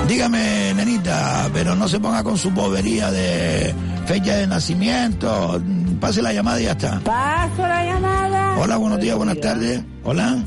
[0.08, 3.74] Dígame, nenita, pero no se ponga con su bobería de
[4.06, 5.62] fecha de nacimiento.
[6.00, 7.00] Pase la llamada y ya está.
[7.02, 8.58] Paso la llamada.
[8.60, 9.82] Hola, buenos días, buenas tardes.
[10.10, 10.44] Hola.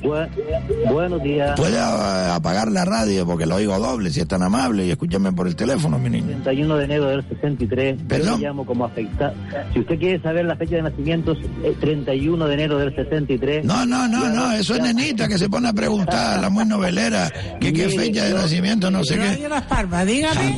[0.92, 1.52] buenos días.
[1.56, 5.30] ¿Puede a- apagar la radio porque lo oigo doble, si es tan amable, y escúchame
[5.32, 6.26] por el teléfono, mi niño?
[6.42, 8.02] 31 de enero del 63.
[8.08, 8.40] ¿Perdón?
[8.40, 9.34] Yo llamo como afectado.
[9.72, 13.64] Si usted quiere saber la fecha de nacimiento, es 31 de enero del 63.
[13.64, 17.30] No, no, no, no, eso es nenita que se pone a preguntar, la muy novelera,
[17.60, 19.26] que qué fecha de nacimiento, no sé qué.
[19.28, 20.56] Radio Las Palmas, dígame.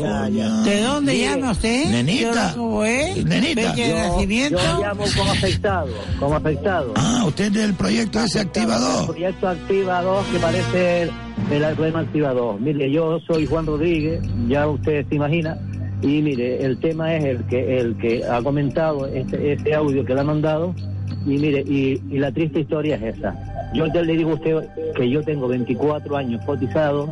[0.65, 1.91] ¿De dónde llama usted?
[1.91, 2.55] Nenita.
[2.57, 3.23] ¿Cómo es?
[3.23, 3.73] Nenita.
[3.75, 4.59] Fecha de Yo- nacimiento.
[4.59, 5.89] Yo llamo como afectado,
[6.19, 6.93] como afectado.
[6.97, 8.94] Ah, usted es del proyecto ese activador.
[9.07, 12.61] Proyecto Activa 2 que parece el, problema Activa 2.
[12.61, 15.59] Mire, yo soy Juan Rodríguez, ya usted se imagina,
[16.03, 20.15] y mire, el tema es el que el que ha comentado este, este audio que
[20.15, 20.75] le ha mandado,
[21.27, 23.35] y mire, y, y la triste historia es esa.
[23.75, 27.11] Yo ya le digo a usted que yo tengo 24 años cotizados,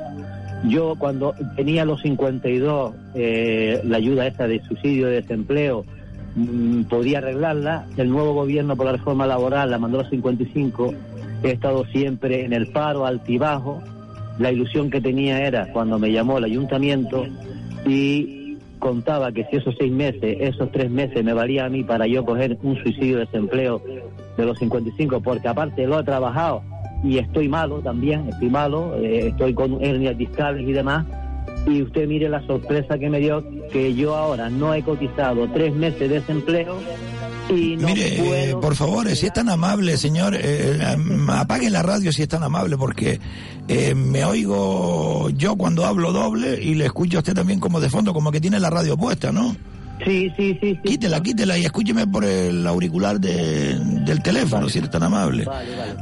[0.64, 5.85] yo cuando tenía los 52, eh, la ayuda esa de subsidio de desempleo,
[6.37, 7.87] mm, podía arreglarla.
[7.97, 10.95] El nuevo gobierno por la reforma laboral la mandó a los 55.
[11.43, 13.83] He estado siempre en el paro, altibajo.
[14.39, 17.27] La ilusión que tenía era cuando me llamó el ayuntamiento
[17.85, 22.07] y contaba que si esos seis meses, esos tres meses me valía a mí para
[22.07, 23.83] yo coger un suicidio de desempleo
[24.37, 26.63] de los 55, porque aparte lo he trabajado
[27.05, 31.07] y estoy malo también, estoy malo, eh, estoy con hernias discales y demás.
[31.67, 35.73] Y usted mire la sorpresa que me dio, que yo ahora no he cotizado tres
[35.75, 36.77] meses de desempleo
[37.51, 38.19] y no Mire, eh,
[38.51, 38.61] puedo...
[38.61, 40.79] por favor, si es tan amable, señor, eh,
[41.29, 43.21] apaguen la radio si es tan amable, porque
[43.69, 47.91] eh, me oigo yo cuando hablo doble y le escucho a usted también como de
[47.91, 49.55] fondo, como que tiene la radio puesta, ¿no?
[50.05, 50.77] Sí, sí, sí.
[50.83, 55.47] Quítela, quítela y escúcheme por el auricular de- del teléfono, si es tan amable.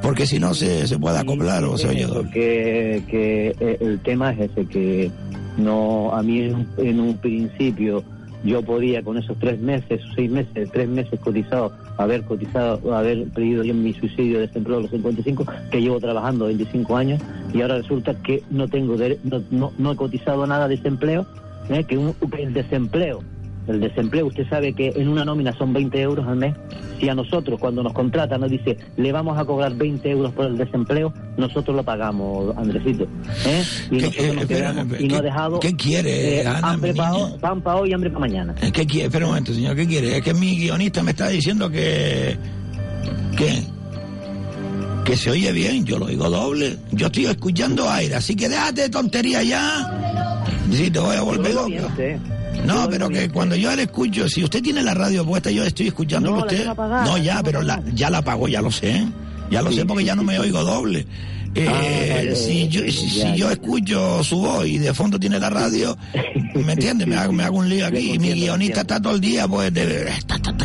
[0.01, 2.31] Porque si no se, se puede acoplar o se oye doble.
[2.31, 5.11] que, que eh, el tema es ese, que
[5.59, 8.03] no, a mí en un principio
[8.45, 13.63] yo podía con esos tres meses, seis meses, tres meses cotizados, haber cotizado, haber pedido
[13.65, 17.21] yo mi suicidio de desempleo a los 55, que llevo trabajando 25 años,
[17.53, 21.27] y ahora resulta que no tengo, no, no, no he cotizado nada de desempleo,
[21.69, 21.85] ¿eh?
[21.85, 23.21] que, un, que el desempleo
[23.69, 26.55] el desempleo, usted sabe que en una nómina son 20 euros al mes.
[26.99, 30.47] Si a nosotros, cuando nos contratan, nos dice, le vamos a cobrar 20 euros por
[30.47, 33.05] el desempleo, nosotros lo pagamos, Andresito.
[33.47, 33.63] ¿eh?
[33.91, 36.93] Y nosotros nos espera, quedamos y no ha ¿qué- dado qué quiere, eh, Ana, hambre
[36.93, 37.25] mi pa' niña?
[37.25, 38.55] ho- pan para hoy y hambre para mañana.
[38.61, 39.07] Eh, ¿Qué quiere?
[39.07, 40.17] Espera un momento, señor, ¿qué quiere?
[40.17, 42.37] Es que mi guionista me está diciendo que...
[43.37, 43.63] ¿Qué?
[45.05, 46.77] Que se oye bien, yo lo oigo doble.
[46.93, 50.45] Yo estoy escuchando aire, así que déjate de tontería ya.
[50.73, 51.69] Sí, te voy a volver loco.
[51.89, 52.17] usted.
[52.65, 55.89] No, pero que cuando yo le escucho, si usted tiene la radio puesta, yo estoy
[55.89, 56.67] escuchando No, que la usted.
[56.69, 59.07] apagada, no, la ya, pero la, ya la apagó, ya lo sé.
[59.51, 61.07] Ya lo sé porque ya no me oigo doble.
[61.55, 65.51] Eh, Ah, vale, si yo, si, yo escucho su voz y de fondo tiene la
[65.51, 65.97] radio,
[66.55, 67.09] ¿me entiendes?
[67.09, 69.73] Me hago, me hago un lío aquí y mi guionista está todo el día, pues,
[69.75, 70.65] de, ta, ta, ta.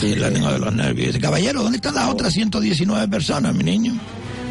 [0.00, 1.16] Sí, la tengo de los nervios.
[1.18, 3.94] Caballero, ¿dónde están las otras 119 personas, mi niño?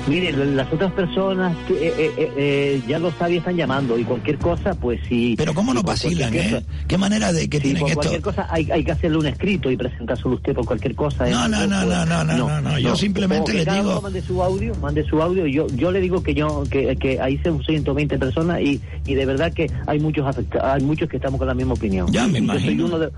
[0.06, 4.04] Mire, las otras personas que, eh, eh, eh, eh, ya lo saben, están llamando y
[4.04, 5.36] cualquier cosa, pues sí.
[5.38, 6.50] Pero cómo nos vacilan, ¿eh?
[6.52, 8.00] cosa- ¿Qué manera de que Sí, tienen por esto?
[8.02, 11.30] cualquier cosa hay, hay que hacerle un escrito y presentárselo usted por cualquier cosa.
[11.30, 11.32] ¿eh?
[11.32, 14.76] No, no, no, no, no, no, no, no, yo simplemente le digo- mande su audio,
[14.82, 15.48] mande su audio.
[15.48, 19.26] Yo, yo le digo que yo, que, que ahí son 120 personas y, y de
[19.26, 22.12] verdad que hay muchos afecta- hay muchos que estamos con la misma opinión.
[22.12, 22.86] Ya me Y yo soy imagino.
[22.88, 23.10] uno de,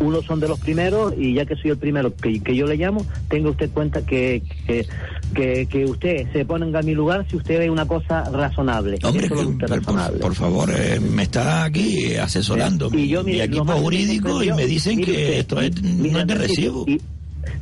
[0.00, 2.76] uno son de los primeros y ya que soy el primero que, que yo le
[2.76, 4.86] llamo, tenga usted cuenta que, que,
[5.34, 8.98] que, que usted se ponga a mi lugar si usted ve una cosa razonable.
[9.02, 10.18] Hombre, Eso usted por, razonable.
[10.18, 14.66] por favor, eh, me está aquí asesorando Y yo, mire, mi equipo jurídico y me
[14.66, 16.84] dicen que usted, esto es, mire, no es de recibo.
[16.86, 17.00] y-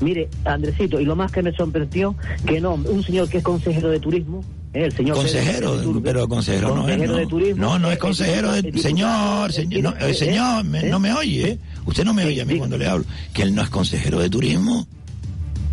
[0.00, 2.14] mire, Andresito, y lo más que me sorprendió,
[2.46, 4.42] que no, un señor que es consejero de turismo,
[4.74, 5.16] el señor...
[5.16, 6.96] Consejero, pero consejero no es.
[6.96, 8.72] consejero No, turismo, no, no es eh, consejero de...
[8.80, 11.48] Señor, señor, no, eh, eh, señor, me- eh, no me oye.
[11.52, 11.58] eh.
[11.86, 13.04] Usted no me oye a mí cuando le hablo.
[13.32, 14.86] Que él no es consejero de turismo.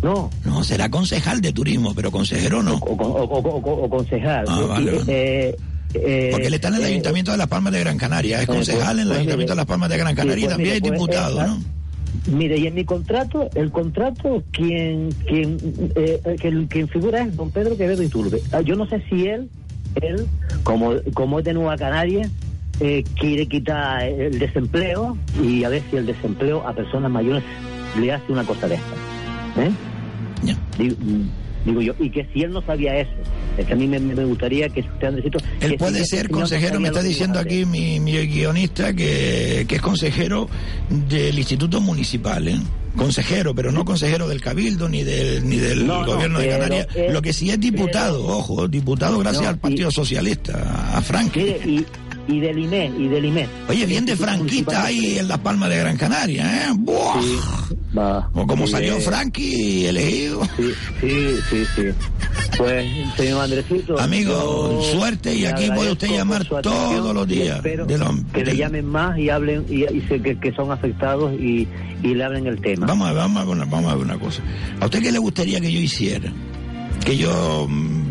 [0.02, 0.30] No.
[0.44, 2.74] No, será concejal de turismo, pero consejero no.
[2.74, 4.44] O, o- o- o- o concejal.
[4.48, 5.56] Ah, vale, Eh, eh,
[5.94, 8.40] eh, Porque él está en el eh, Ayuntamiento de Las Palmas de Gran Canaria.
[8.40, 10.54] Es pues, concejal en el pues, Ayuntamiento de Las Palmas de Gran Canaria y pues,
[10.56, 11.81] también es pues, diputado, eh, ¿no?
[12.30, 15.56] Mire, y en mi contrato, el contrato, quien quien,
[15.96, 18.40] eh, eh, quien, quien figura es don Pedro Quevedo Iturbe.
[18.52, 19.48] Ah, Yo no sé si él,
[20.00, 20.26] él,
[20.62, 22.28] como, como es de Nueva Canaria,
[22.80, 27.44] eh, quiere quitar el desempleo y a ver si el desempleo a personas mayores
[27.98, 29.62] le hace una cosa de esta.
[29.62, 29.72] ¿eh?
[30.78, 30.96] Digo,
[31.64, 33.10] digo yo, y que si él no sabía eso,
[33.58, 35.38] es que a mí me, me gustaría que usted, Andresito...
[35.60, 40.48] Él puede ser consejero, me está diciendo aquí mi, mi guionista que, que es consejero
[41.08, 42.58] del Instituto Municipal, ¿eh?
[42.96, 46.86] Consejero, pero no consejero del Cabildo ni del, ni del No, no, gobierno de Canarias.
[46.94, 51.34] es- Lo que sí es diputado, ojo, diputado gracias No, al Partido Socialista, a Frank.
[51.36, 51.86] Mire, y,
[52.28, 53.48] y del IME, y del IME.
[53.68, 56.72] Oye, bien de franquista ahí en Las Palmas de Gran Canaria, ¿eh?
[56.76, 57.20] ¡Buah!
[57.96, 60.42] Va, o como salió Frankie elegido.
[60.56, 61.82] Sí, sí, sí, sí.
[62.56, 63.98] Pues, señor Andresito.
[64.00, 68.52] Amigo, suerte y aquí puede usted llamar todos los días espero de los- que de-
[68.52, 71.66] le llamen más y hablen, y, y sé que, que son afectados y,
[72.02, 72.86] y le hablen el tema.
[72.86, 74.42] Vamos a, ver, vamos, a ver una, vamos a ver una cosa.
[74.80, 76.32] ¿A usted qué le gustaría que yo hiciera?
[77.04, 78.01] Que yo, mm,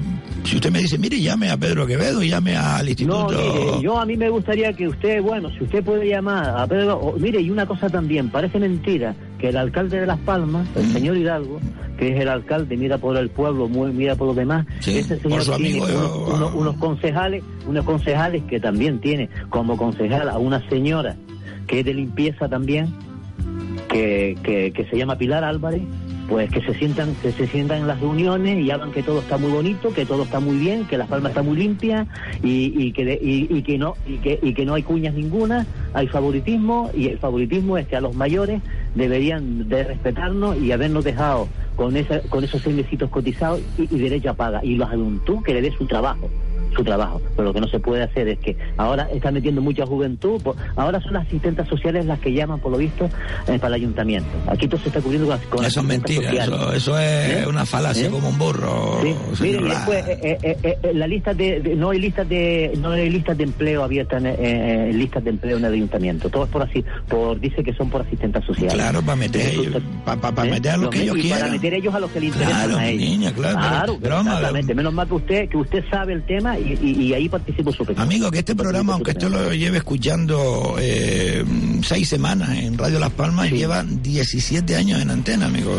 [0.43, 3.27] si usted me dice, mire, llame a Pedro Quevedo, llame al No, instituto.
[3.29, 6.97] mire, yo a mí me gustaría que usted, bueno, si usted puede llamar a Pedro,
[6.97, 10.87] o- mire, y una cosa también, parece mentira que el alcalde de Las Palmas, el
[10.87, 10.91] Mm.
[10.93, 11.59] señor Hidalgo,
[11.97, 15.19] que es el alcalde, mira por el pueblo, muy- mira por los demás, Sí, ese
[15.19, 20.27] señor tiene amigo, unos, yo- unos- unos concejales, unos concejales que también tiene como concejal
[20.29, 21.15] a una señora
[21.67, 22.87] que es de limpieza también,
[23.89, 25.81] que, que, que se llama Pilar Álvarez,
[26.31, 29.37] pues que se sientan, que se sientan en las reuniones y hablan que todo está
[29.37, 32.07] muy bonito, que todo está muy bien, que las palmas está muy limpia
[32.41, 35.67] y, y que y, y que no y que, y que no hay cuñas ninguna,
[35.93, 38.61] hay favoritismo y el favoritismo es que a los mayores
[38.95, 44.29] deberían de respetarnos y habernos dejado con esa, con esos seis cotizados y, y derecho
[44.29, 44.61] a paga.
[44.63, 46.29] Y los juventud que le dé su trabajo
[46.75, 47.21] su trabajo.
[47.35, 50.55] Pero lo que no se puede hacer es que ahora está metiendo mucha juventud, po-
[50.75, 53.05] ahora son las asistentes sociales las que llaman, por lo visto,
[53.47, 54.29] eh, para el ayuntamiento.
[54.47, 57.45] Aquí todo se está cubriendo con, con Eso es mentira, eso, eso es ¿Eh?
[57.47, 58.09] una falacia ¿Eh?
[58.09, 58.99] como un burro.
[59.01, 59.07] Sí.
[59.07, 59.87] Mire, señor y Blas.
[59.87, 64.23] después, la lista de, de- no hay listas de no hay listas de empleo abiertas
[64.23, 67.73] en, eh, listas de empleo en el ayuntamiento todo es por así por dice que
[67.73, 70.51] son por asistentas sociales Claro, para meter, Resulta- para ¿Eh?
[70.51, 71.51] meter a los Los que ellos y para quieran.
[71.51, 73.01] meter ellos a los que les interesan Claro, a ellos.
[73.09, 77.03] niña, claro, claro pero menos mal que usted que usted sabe el tema y, y,
[77.07, 78.03] y ahí participo su opinión.
[78.03, 81.43] Amigo, que este programa, aunque usted lo lleve escuchando eh,
[81.83, 85.71] seis semanas en Radio Las Palmas, lleva 17 años en antena, amigo.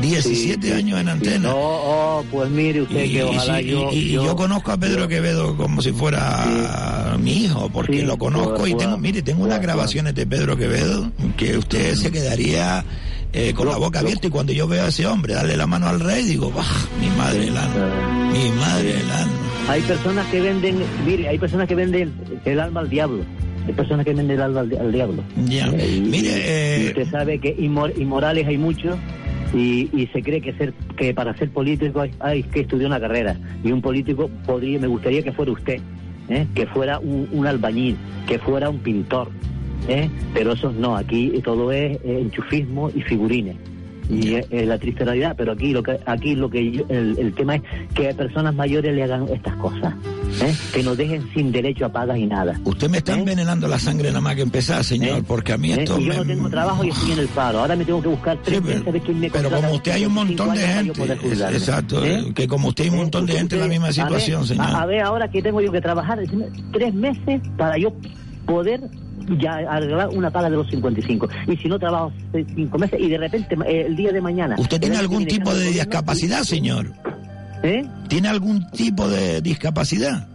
[0.00, 1.48] 17 Sí, sí, años en antena.
[1.48, 5.08] No, oh, pues mire usted Y, que ojalá yo, y- y yo conozco a Pedro
[5.08, 10.14] Quevedo como si fuera mi hijo, porque lo conozco y tengo, mire, tengo unas grabaciones
[10.14, 12.84] de Pedro Quevedo que usted se quedaría
[13.32, 15.86] eh, con la boca abierta y cuando yo veo a ese hombre darle la mano
[15.88, 16.64] al rey, digo, bah,
[17.00, 19.32] mi madre el alma, mi madre el alma.
[19.68, 22.12] Hay personas que venden, mire, hay personas que venden
[22.44, 23.22] el alma al diablo.
[23.66, 25.22] Hay personas que venden el alma al, al diablo.
[25.46, 25.66] Ya.
[25.68, 28.96] Eh, Mire, y eh, usted sabe que inmor- inmorales hay muchos
[29.54, 32.98] y, y se cree que ser que para ser político hay, hay que estudiar una
[33.00, 35.78] carrera y un político podría, me gustaría que fuera usted,
[36.30, 36.46] ¿eh?
[36.54, 39.28] que fuera un, un albañil, que fuera un pintor,
[39.88, 40.08] ¿eh?
[40.34, 40.96] pero esos no.
[40.96, 43.56] Aquí todo es eh, enchufismo y figurines.
[44.12, 47.32] Y es, la triste realidad, pero aquí lo que aquí lo que yo- el, el
[47.32, 47.62] tema es
[47.94, 49.94] que a personas mayores le hagan estas cosas,
[50.42, 50.52] ¿eh?
[50.74, 52.58] que nos dejen sin derecho a pagas y nada.
[52.64, 55.82] Usted me está envenenando la sangre nada más que empezar, señor, porque a mí ¿Eh?
[55.84, 57.60] esto Y yo me- no tengo trabajo y estoy en el paro.
[57.60, 60.04] Ahora me tengo que buscar tres meses a ver quién me Pero como usted hay
[60.04, 62.32] un 25 montón de gente, exacto, ¿Eh?
[62.34, 64.66] que como usted hay un montón de gente en la misma A ver, situación, señor.
[64.66, 66.18] A, a ver, ahora que tengo yo que trabajar
[66.72, 67.92] tres meses para yo
[68.44, 68.80] poder
[69.38, 71.28] ya arreglar una paga de los 55.
[71.48, 72.12] Y si no trabajo
[72.54, 74.56] cinco meses y de repente eh, el día de mañana...
[74.58, 76.92] ¿Usted tiene algún tipo de discapacidad, señor?
[77.62, 77.84] ¿Eh?
[78.08, 80.26] ¿Tiene algún tipo de discapacidad?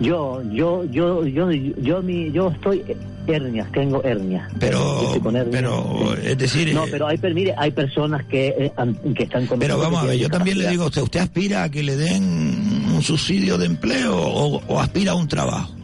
[0.00, 2.82] Yo, yo, yo, yo, yo, mi, yo estoy
[3.26, 4.50] hernias, tengo hernias.
[4.58, 5.14] Pero,
[5.50, 8.72] pero, es decir, No, eh, pero hay, mire, hay personas que, eh,
[9.14, 11.62] que están con Pero vamos a ver, yo también le digo a usted, ¿usted aspira
[11.62, 12.24] a que le den
[12.94, 15.74] un subsidio de empleo o, o aspira a un trabajo?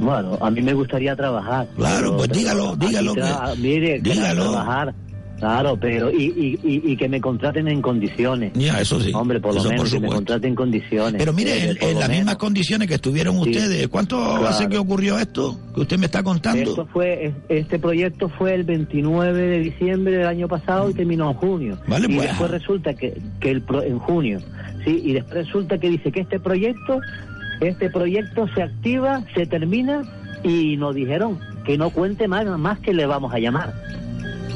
[0.00, 1.68] Bueno, a mí me gustaría trabajar.
[1.76, 3.22] Claro, pues dígalo, dígalo que-
[3.58, 4.50] mire, que dígalo.
[4.50, 4.94] trabajar.
[5.38, 8.52] Claro, pero y, y, y, y que me contraten en condiciones.
[8.54, 9.10] Ya, eso sí.
[9.14, 11.14] Hombre, por lo Eso por menos que me contraten en condiciones.
[11.18, 14.48] Pero mire, Eh, en, las mismas condiciones que estuvieron Sí, ustedes, ¿cuánto claro.
[14.48, 16.60] hace que ocurrió esto que usted me está contando?
[16.68, 21.30] Esto fue, es- este proyecto fue el 29 de diciembre del año pasado y terminó
[21.30, 21.78] en junio.
[21.86, 22.28] Vale, y pues.
[22.28, 24.40] después resulta que, que el pro- en junio,
[24.84, 27.00] sí, y después resulta que dice que este proyecto,
[27.60, 30.02] este proyecto se activa, se termina
[30.42, 33.74] y nos dijeron que no cuente más, más que le vamos a llamar.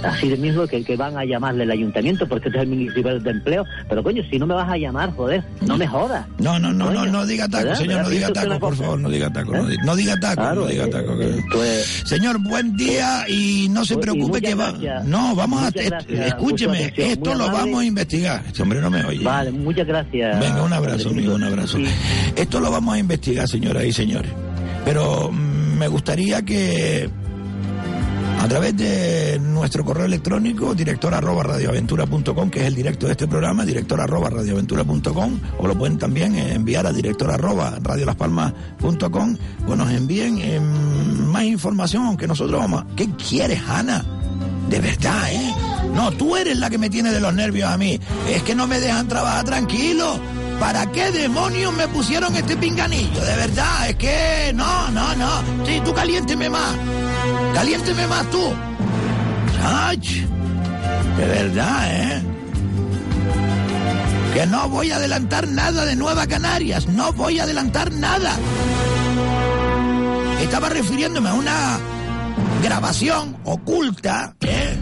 [0.05, 3.23] Así de mismo que, que van a llamarle el ayuntamiento porque este es el municipal
[3.23, 3.65] de empleo.
[3.89, 6.27] Pero coño, si no me vas a llamar, joder, no me jodas.
[6.39, 7.79] No, no, no, no, Coño, no diga taco, ¿verdad?
[7.79, 9.71] señor, no diga taco, por favor, no diga taco, no ¿Eh?
[9.73, 11.19] diga, no diga taco, Claro, no diga eh, taco.
[11.19, 14.71] que- esto es- Señor, buen día y no se Y preocupe que va.
[14.73, 15.05] gracias.
[15.07, 15.71] No, vamos a.
[15.71, 18.43] Gracias escúcheme, esto lo vamos a investigar.
[18.47, 19.25] Este hombre no me oye.
[19.25, 20.39] Vale, muchas gracias.
[20.41, 21.79] Venga, un abrazo, amigo, un abrazo.
[22.37, 24.31] Esto lo vamos a investigar, señoras y señores.
[24.85, 27.09] Pero mm, me gustaría que
[28.45, 33.27] a través de nuestro correo electrónico, director arroba radioaventura.com, que es el directo de este
[33.27, 39.37] programa, director arroba radioaventura.com, o lo pueden también enviar a director arroba radiolaspalmas.com,
[39.67, 42.85] o nos envíen eh, más información, aunque nosotros vamos.
[42.95, 44.05] ¿Qué quieres, Ana?
[44.69, 45.55] De verdad, ¿eh?
[45.95, 47.99] No, tú eres la que me tiene de los nervios a mí.
[48.29, 50.21] Es que no me dejan trabajar tranquilo.
[50.61, 53.21] ¿Para qué demonios me pusieron este pinganillo?
[53.25, 55.65] De verdad, es que no, no, no.
[55.65, 56.77] Sí, tú caliénteme más.
[57.55, 58.53] Caliénteme más tú.
[59.63, 60.09] Ach,
[61.17, 62.23] de verdad, ¿eh?
[64.35, 66.89] Que no voy a adelantar nada de Nueva Canarias.
[66.89, 68.37] No voy a adelantar nada.
[70.41, 71.79] Estaba refiriéndome a una
[72.63, 74.77] grabación oculta ¿eh?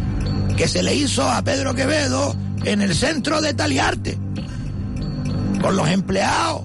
[0.57, 2.34] que se le hizo a Pedro Quevedo
[2.64, 4.18] en el centro de Taliarte
[5.61, 6.62] con los empleados.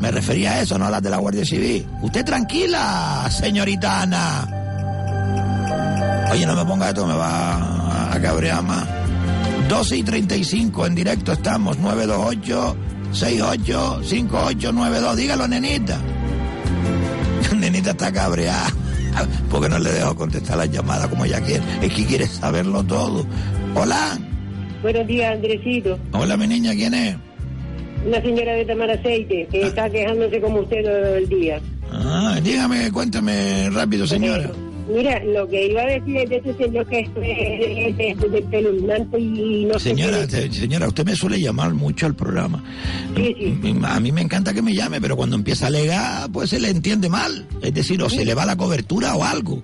[0.00, 1.86] Me refería a eso, no a las de la Guardia Civil.
[2.02, 4.61] Usted tranquila, señorita Ana.
[6.32, 8.88] Oye, no me ponga esto, me va a cabrear más.
[9.68, 12.76] 12 y 35 en directo estamos, 928
[13.12, 15.16] 68 5892.
[15.16, 16.00] Dígalo, nenita.
[17.54, 18.72] Nenita está cabreada.
[19.50, 21.62] Porque no le dejo contestar las llamadas como ella quiere.
[21.82, 23.26] Es que quiere saberlo todo.
[23.74, 24.18] Hola.
[24.80, 25.98] Buenos días, Andresito.
[26.12, 27.14] Hola, mi niña, ¿quién es?
[28.06, 31.60] Una señora de tomar aceite que está quejándose como usted todo el día.
[31.92, 34.50] Ah, dígame, cuéntame rápido, señora.
[34.88, 39.64] Mira, lo que iba a decir es de ese señor que es, es, de y
[39.66, 42.62] no Señora, sé te- señora, usted me suele llamar mucho al programa.
[43.16, 43.74] Sí, sí.
[43.84, 46.70] A mí me encanta que me llame, pero cuando empieza a alegar, pues se le
[46.70, 47.46] entiende mal.
[47.62, 49.62] Es decir, o se le va la cobertura o algo.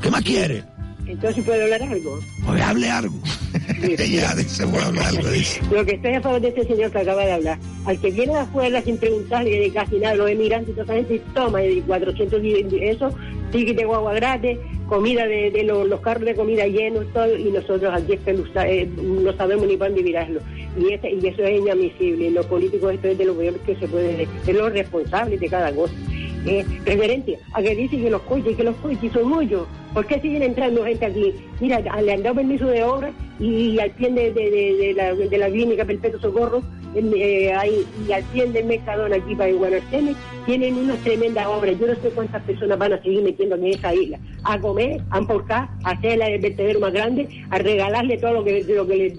[0.00, 0.64] ¿Qué más quiere?
[1.06, 2.18] Entonces, ¿puedo hablar algo?
[2.46, 3.18] Pues hable algo.
[3.98, 5.60] ya dice, a hablar algo, dice.
[5.70, 7.58] Lo que estoy a favor de este señor que acaba de hablar.
[7.84, 10.94] Al que viene de afuera sin preguntarle de casi nada, los emigrantes y toda esa
[10.94, 13.14] gente, toma y 400 y eso,
[13.50, 14.58] ticket de guagua gratis,
[14.88, 18.32] comida de, de los, los carros de comida llenos, todo, y nosotros aquí es que
[18.34, 20.02] no, sa- eh, no sabemos ni para dónde.
[20.76, 22.30] Y, y eso es inadmisible.
[22.30, 25.72] Los políticos esto es de lo peor que se puede, es los responsables de cada
[25.72, 25.94] cosa.
[26.44, 29.66] Eh, referente a que dicen que los coches, que los coches son muchos.
[29.94, 31.32] ¿Por qué siguen entrando gente aquí?
[31.60, 35.38] Mira, le han dado permiso de obra y, al pie de, de, de- la, de
[35.38, 36.62] la clínica Perpetuo Socorro,
[36.94, 40.14] eh, ahí, y al pie del Mercadona aquí para Guanarteme,
[40.46, 41.78] tienen unas tremendas obras.
[41.78, 44.18] Yo no sé cuántas personas van a seguir metiendo en esa isla.
[44.44, 48.64] A comer, a emporcar, a hacer el vertedero más grande, a regalarle todo lo que,
[48.64, 49.14] lo que,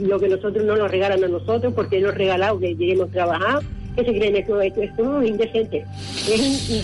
[0.00, 3.60] lo que nosotros no nos regalan a nosotros, porque nos regalado que lleguemos trabajado.
[3.96, 4.36] ¿Qué se creen?
[4.36, 5.84] Esto, esto, esto es indecente.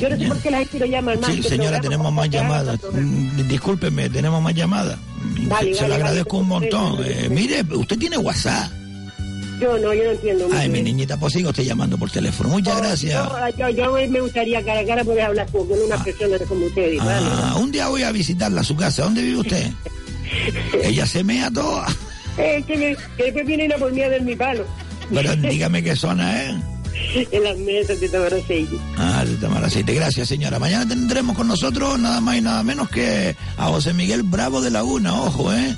[0.00, 1.34] Yo no sé por qué la gente lo llama más.
[1.34, 2.78] Sí, señora, tenemos más llamadas.
[2.92, 4.96] Mm, Discúlpeme, tenemos más llamadas.
[5.48, 6.42] Vale, Se vale, lo agradezco vale.
[6.42, 7.04] un montón.
[7.04, 8.70] Eh, mire, usted tiene WhatsApp.
[9.60, 10.48] Yo no, yo no entiendo.
[10.52, 10.84] Ay, mi eso.
[10.84, 12.48] niñita, pues siga usted llamando por teléfono.
[12.48, 13.28] Muchas gracias.
[13.58, 16.98] Yo, yo, yo me gustaría cara a cara poder hablar con una persona como ustedes.
[16.98, 17.26] ¿vale?
[17.30, 19.02] Ah, un día voy a visitarla a su casa.
[19.02, 19.70] ¿Dónde vive usted?
[20.82, 21.86] Ella se mea toda.
[22.38, 24.64] Eh, que, me, que después vienen a por mí a ver mi palo.
[25.12, 26.54] Pero dígame qué zona es.
[27.32, 28.76] en las mesas de tomar aceite.
[28.96, 29.94] Ah, de tomar aceite.
[29.94, 30.58] Gracias, señora.
[30.58, 34.70] Mañana tendremos con nosotros nada más y nada menos que a José Miguel Bravo de
[34.70, 35.76] Laguna, ojo, ¿eh?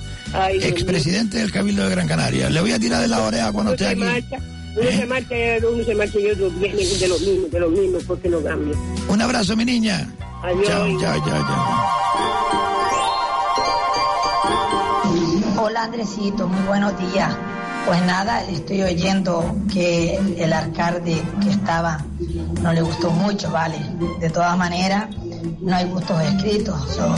[0.60, 2.48] Expresidente del Cabildo de Gran Canaria.
[2.48, 4.00] Le voy a tirar de la oreja cuando esté se aquí.
[4.00, 4.38] marcha,
[4.76, 5.34] uno se marcha,
[5.70, 8.74] uno se marcha y otro viene de los mismos, de los mismos, porque no cambia.
[9.08, 10.08] Un abrazo, mi niña.
[10.42, 10.66] Adiós.
[10.66, 11.88] Chao, chao, chao, chao.
[15.58, 17.36] Hola Andresito, muy buenos días.
[17.86, 21.98] Pues nada, estoy oyendo que el alcalde que estaba
[22.62, 23.78] no le gustó mucho, ¿vale?
[24.20, 25.08] De todas maneras,
[25.60, 27.14] no hay gustos escritos, so,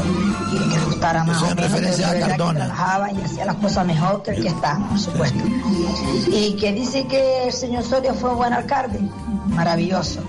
[0.52, 2.66] y que le gustara más Eso o en menos, referencia pero a verdad que Cardona.
[2.66, 5.44] trabajaba y hacía las cosas mejor que el que está, por supuesto.
[6.28, 9.00] Y que dice que el señor Soria fue un buen alcalde,
[9.48, 10.20] maravilloso.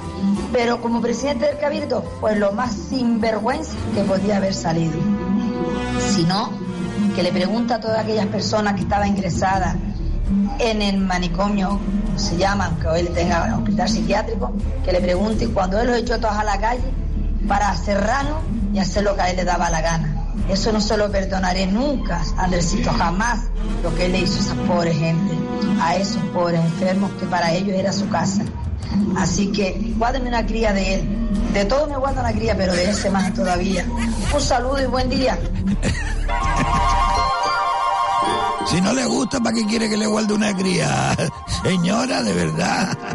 [0.51, 4.95] Pero como presidente del Cabildo fue lo más sinvergüenza que podía haber salido.
[6.13, 6.49] Si no,
[7.15, 9.75] que le pregunta a todas aquellas personas que estaban ingresadas
[10.59, 11.79] en el manicomio,
[12.15, 14.53] se llaman, que hoy le tenga hospital psiquiátrico,
[14.83, 16.83] que le pregunte cuando él los echó todos a la calle
[17.47, 18.39] para cerrarnos
[18.73, 20.15] y hacer lo que a él le daba la gana.
[20.49, 23.41] Eso no se lo perdonaré nunca, Andresito, jamás
[23.81, 25.33] lo que él le hizo a esa pobre gente,
[25.81, 28.43] a esos pobres enfermos que para ellos era su casa.
[29.17, 31.29] Así que guárdeme una cría de él.
[31.53, 33.85] De todo me guarda una cría, pero de ese más todavía.
[34.33, 35.37] Un saludo y buen día.
[38.67, 41.15] Si no le gusta, ¿para qué quiere que le guarde una cría?
[41.63, 42.97] Señora, de verdad.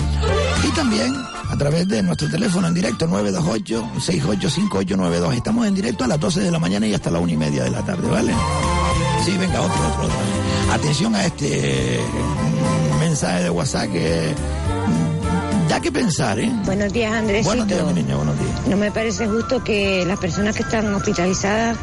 [0.63, 5.35] y también a través de nuestro teléfono en directo 928-685892.
[5.35, 7.65] Estamos en directo a las 12 de la mañana y hasta la una y media
[7.65, 8.33] de la tarde, ¿vale?
[9.23, 10.17] Sí, venga, otro, otro, otro.
[10.73, 14.33] Atención a este mm, mensaje de WhatsApp que
[15.77, 16.51] da que pensar, ¿eh?
[16.65, 17.49] Buenos días, Andresito.
[17.49, 18.67] Buenos días, mi niña, buenos días.
[18.67, 21.77] No me parece justo que las personas que están hospitalizadas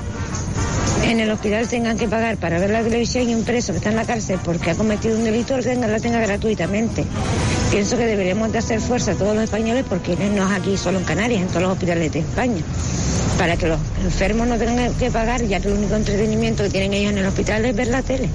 [1.05, 3.91] en el hospital tengan que pagar para ver la televisión y un preso que está
[3.91, 7.05] en la cárcel porque ha cometido un delito que tenga, la tenga gratuitamente.
[7.71, 10.99] Pienso que deberíamos de hacer fuerza a todos los españoles porque no es aquí solo
[10.99, 12.63] en Canarias, en todos los hospitales de España,
[13.39, 16.95] para que los enfermos no tengan que pagar ya que el único entretenimiento que tienen
[16.95, 18.29] ellos en el hospital es ver la tele.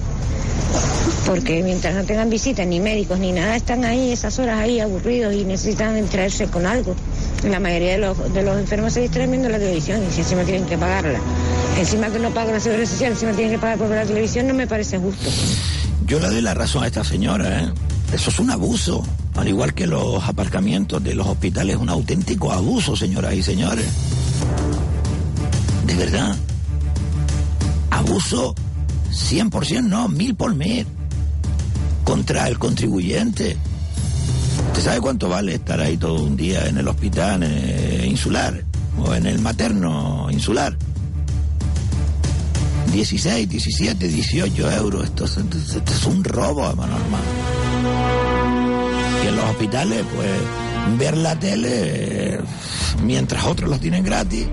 [1.26, 5.34] Porque mientras no tengan visitas, ni médicos, ni nada, están ahí esas horas ahí aburridos
[5.34, 6.96] y necesitan distraerse con algo.
[7.44, 10.44] La mayoría de los, de los enfermos se distraen viendo la televisión y si encima
[10.44, 11.20] tienen que pagarla.
[11.78, 14.54] Encima que no pagan la seguridad social, encima tienen que pagar por la televisión, no
[14.54, 15.30] me parece justo.
[16.06, 17.70] Yo le doy la razón a esta señora, ¿eh?
[18.12, 19.04] Eso es un abuso.
[19.36, 23.86] Al igual que los aparcamientos de los hospitales, un auténtico abuso, señoras y señores.
[25.86, 26.36] De verdad.
[27.92, 28.56] Abuso
[29.12, 30.86] 100%, no, mil por mil.
[32.04, 33.58] Contra el contribuyente.
[34.68, 37.44] ¿Usted sabe cuánto vale estar ahí todo un día en el hospital
[38.06, 38.64] insular
[38.98, 40.76] o en el materno insular?
[42.92, 45.04] 16, 17, 18 euros.
[45.06, 47.24] Esto es, un robo, hermano, hermano.
[49.24, 52.40] Y en los hospitales, pues, ver la tele
[53.04, 54.48] mientras otros los tienen gratis.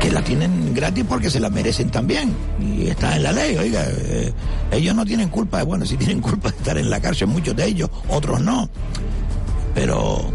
[0.00, 2.34] Que la tienen gratis porque se la merecen también.
[2.60, 3.84] Y está en la ley, oiga.
[3.88, 4.32] eh,
[4.70, 7.66] ellos no tienen culpa, bueno, sí tienen culpa de estar en la cárcel, muchos de
[7.66, 8.68] ellos, otros no.
[9.74, 10.30] Pero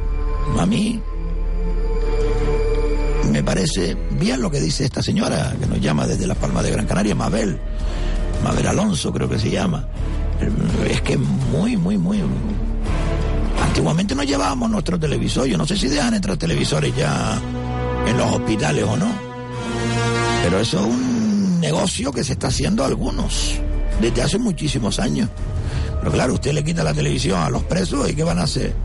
[0.60, 1.00] a mí
[3.32, 6.72] me parece bien lo que dice esta señora que nos llama desde Las Palmas de
[6.72, 7.58] Gran Canaria, Mabel.
[8.44, 9.88] Mabel Alonso creo que se llama.
[10.90, 12.22] Es que muy, muy, muy...
[13.62, 15.48] Antiguamente no llevábamos nuestro televisor.
[15.48, 17.40] Yo no sé si dejan entrar televisores ya
[18.06, 19.33] en los hospitales o no.
[20.44, 23.62] Pero eso es un negocio que se está haciendo algunos
[24.02, 25.30] desde hace muchísimos años.
[26.00, 28.76] Pero claro, usted le quita la televisión a los presos y ¿qué van a hacer?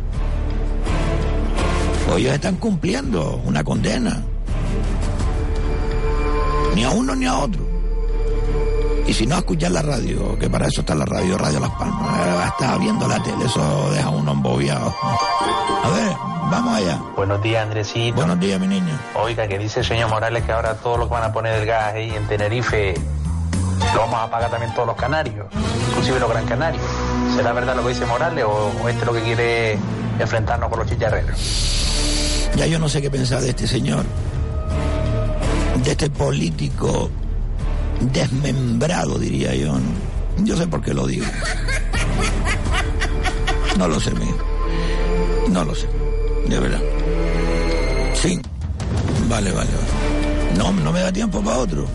[2.06, 4.22] Pues ellos están cumpliendo una condena.
[6.76, 7.66] Ni a uno ni a otro.
[9.09, 12.46] Y si no, escuchar la radio, que para eso está la radio, Radio Las Palmas.
[12.46, 14.94] Está viendo la tele, eso deja a uno embobiado.
[15.82, 16.99] A ver, vamos allá.
[17.16, 18.16] Buenos días, Andresito.
[18.16, 18.99] Buenos días, mi niño.
[19.14, 21.66] Oiga, que dice el señor Morales que ahora todo lo que van a poner del
[21.66, 22.94] gas ahí en Tenerife
[23.94, 25.46] lo vamos a pagar también todos los canarios,
[25.90, 26.82] inclusive los gran canarios.
[27.34, 29.78] ¿Será verdad lo que dice Morales o, o este lo que quiere
[30.18, 32.51] enfrentarnos con los chicharreros?
[32.57, 34.05] Ya yo no sé qué pensar de este señor,
[35.84, 37.09] de este político
[38.01, 39.72] desmembrado, diría yo.
[39.74, 40.44] ¿no?
[40.44, 41.26] Yo sé por qué lo digo.
[43.76, 44.36] No lo sé, mío.
[45.51, 45.88] No lo sé,
[46.49, 46.80] de verdad.
[48.14, 48.40] Sí.
[49.28, 50.59] Vale, vale, vale.
[50.59, 51.86] No, no me da tiempo para otro.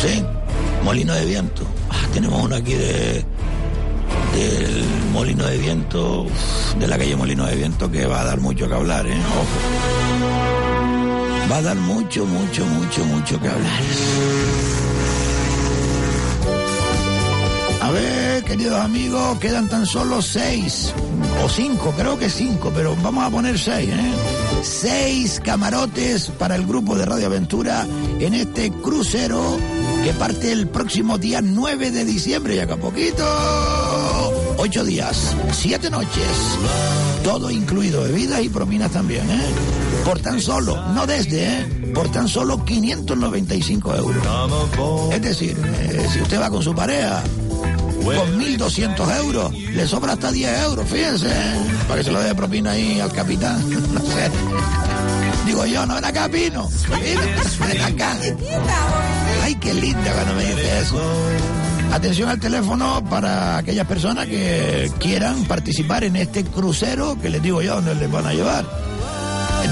[0.00, 0.22] Sí.
[0.84, 1.62] Molino de viento.
[1.90, 3.24] Ah, tenemos uno aquí de
[4.34, 6.26] del molino de viento,
[6.78, 9.16] de la calle Molino de Viento, que va a dar mucho que hablar, ¿eh?
[9.16, 9.58] Ojo.
[11.50, 13.80] Va a dar mucho, mucho, mucho, mucho que hablar.
[17.80, 20.92] A ver, queridos amigos, quedan tan solo seis
[21.44, 24.12] o cinco, creo que cinco, pero vamos a poner seis, ¿eh?
[24.62, 27.86] Seis camarotes para el grupo de Radio Aventura
[28.18, 29.58] en este crucero
[30.04, 33.24] que parte el próximo día 9 de diciembre, ya que poquito.
[34.58, 36.58] Ocho días, siete noches,
[37.24, 39.44] todo incluido, bebidas y prominas también, ¿eh?
[40.04, 41.92] Por tan solo, no desde, ¿eh?
[41.94, 44.22] Por tan solo 595 euros.
[45.12, 47.22] Es decir, eh, si usted va con su pareja,
[48.16, 49.52] con 1.200 euros.
[49.52, 51.30] Le sobra hasta 10 euros, fíjense.
[51.86, 53.62] Para que se lo dé propina ahí al capitán.
[55.46, 56.68] Digo yo, no era Capino.
[56.90, 58.16] Ven acá.
[59.42, 61.00] Ay, qué linda cuando me dice eso.
[61.92, 67.62] Atención al teléfono para aquellas personas que quieran participar en este crucero que les digo
[67.62, 68.66] yo dónde les van a llevar.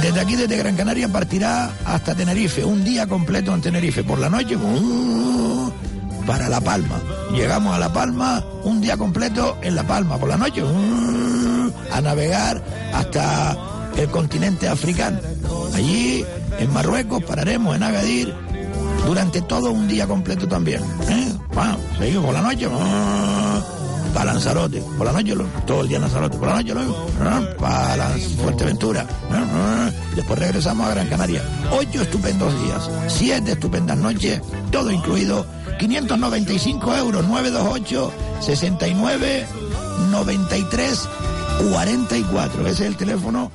[0.01, 4.03] Desde aquí, desde Gran Canaria, partirá hasta Tenerife, un día completo en Tenerife.
[4.03, 5.73] Por la noche, uh,
[6.27, 7.01] para La Palma.
[7.33, 10.19] Llegamos a La Palma, un día completo en La Palma.
[10.19, 12.63] Por la noche, uh, a navegar
[12.93, 13.57] hasta
[13.97, 15.19] el continente africano.
[15.75, 16.25] Allí,
[16.59, 18.35] en Marruecos, pararemos en Agadir
[19.07, 20.83] durante todo un día completo también.
[21.09, 21.33] ¿eh?
[21.99, 22.67] Seguimos por la noche.
[22.67, 23.77] uh,
[24.17, 25.35] para Lanzarote, por la noche
[25.67, 28.09] todo el día Lanzarote, por la noche uh, para
[28.43, 31.43] Fuerteventura, uh, uh, después regresamos a Gran Canaria.
[31.71, 35.45] Ocho estupendos días, siete estupendas noches, todo incluido,
[35.79, 39.47] 595 euros, 928 69
[40.11, 41.09] 93
[41.71, 42.67] 44.
[42.67, 43.51] Ese es el teléfono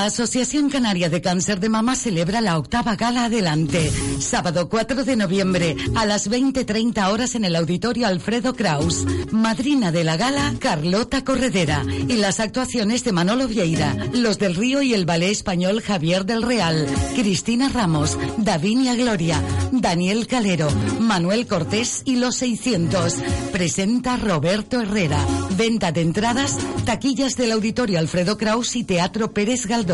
[0.00, 5.14] La Asociación Canaria de Cáncer de Mama celebra la octava gala Adelante, sábado 4 de
[5.14, 9.04] noviembre a las 20.30 horas en el auditorio Alfredo Kraus.
[9.30, 11.84] Madrina de la gala, Carlota Corredera.
[12.08, 16.44] Y las actuaciones de Manolo Vieira, Los del Río y el ballet español Javier del
[16.44, 23.16] Real, Cristina Ramos, Davinia Gloria, Daniel Calero, Manuel Cortés y Los 600.
[23.52, 25.22] Presenta Roberto Herrera.
[25.58, 29.89] Venta de entradas, taquillas del auditorio Alfredo Kraus y Teatro Pérez Galdós.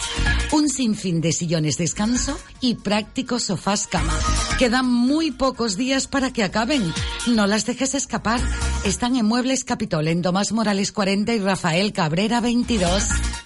[0.53, 4.14] Un sinfín de sillones descanso y prácticos sofás cama.
[4.59, 6.95] Quedan muy pocos días para que acaben.
[7.27, 8.41] No las dejes escapar.
[8.85, 13.46] Están en Muebles Capitol en Tomás Morales 40 y Rafael Cabrera 22.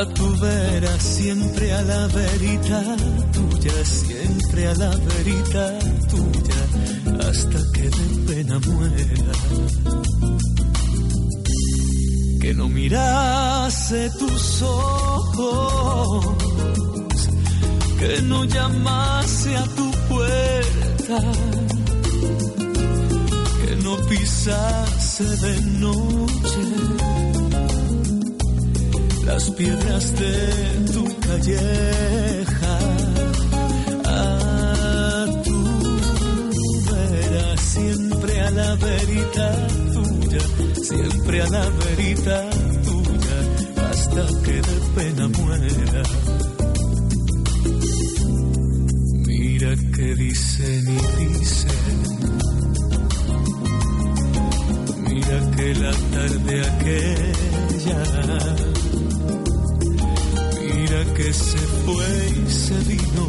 [0.00, 2.80] A tu vera, siempre a la verita
[3.32, 5.78] tuya, siempre a la verita
[6.10, 6.60] tuya,
[7.28, 9.32] hasta que de pena muera.
[12.40, 16.26] Que no mirase tus ojos,
[17.98, 21.18] que no llamase a tu puerta
[23.64, 26.87] que no pisase de noche
[29.28, 30.36] las piedras de
[30.92, 32.78] tu calleja.
[34.04, 35.60] A tu
[36.90, 39.46] vera, siempre a la verita
[39.94, 40.42] tuya,
[40.82, 42.50] siempre a la verita
[42.86, 43.38] tuya,
[43.90, 46.02] hasta que de pena muera.
[49.26, 51.98] Mira que dicen y dicen
[55.08, 58.00] Mira que la tarde aquella,
[61.06, 62.06] que se fue
[62.44, 63.26] y se vino.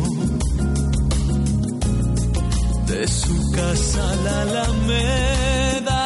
[2.88, 6.06] De su casa a la Alameda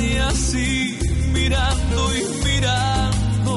[0.00, 0.98] y así
[1.32, 3.56] mirando y mirando.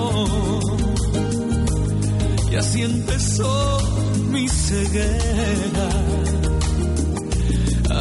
[2.51, 3.79] Y así empezó
[4.31, 5.89] mi ceguera.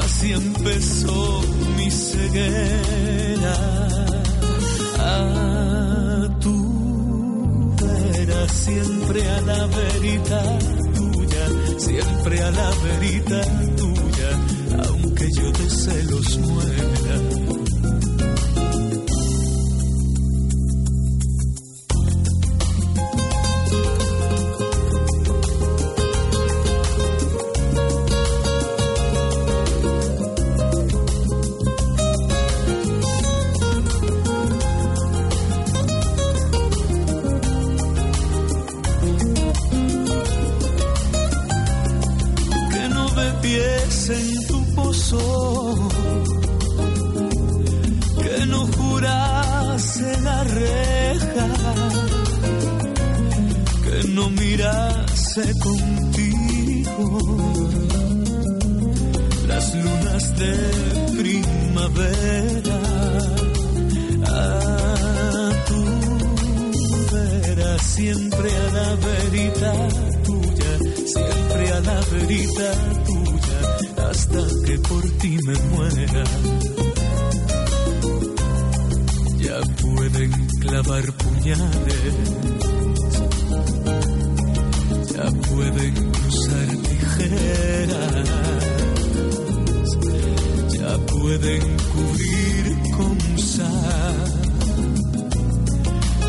[0.00, 1.42] Así empezó
[1.76, 3.84] mi ceguera
[8.64, 10.58] siempre a la verita
[11.78, 13.40] siempre a la verita
[13.76, 17.34] tuya, aunque yo de celos muera.
[80.85, 82.14] Clavar puñales.
[85.14, 85.95] Ya pueden
[86.28, 88.30] usar tijeras,
[90.70, 91.62] ya pueden
[91.93, 92.64] cubrir
[92.97, 94.32] con sal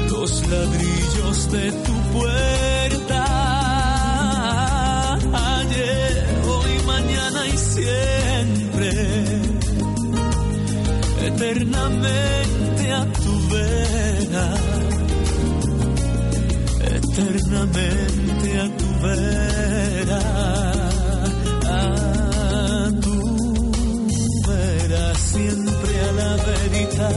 [0.09, 3.25] los ladrillos de tu puerta.
[5.33, 6.13] Ayer,
[6.47, 8.91] hoy, mañana y siempre,
[11.27, 12.64] eternamente
[17.15, 20.21] eternamente a tu vera,
[21.65, 23.71] a tu
[24.47, 27.09] vera, siempre a la verita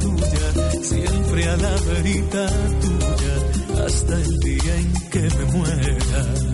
[0.00, 0.46] tuya,
[0.82, 2.46] siempre a la verita
[2.80, 6.53] tuya, hasta el día en que me muera.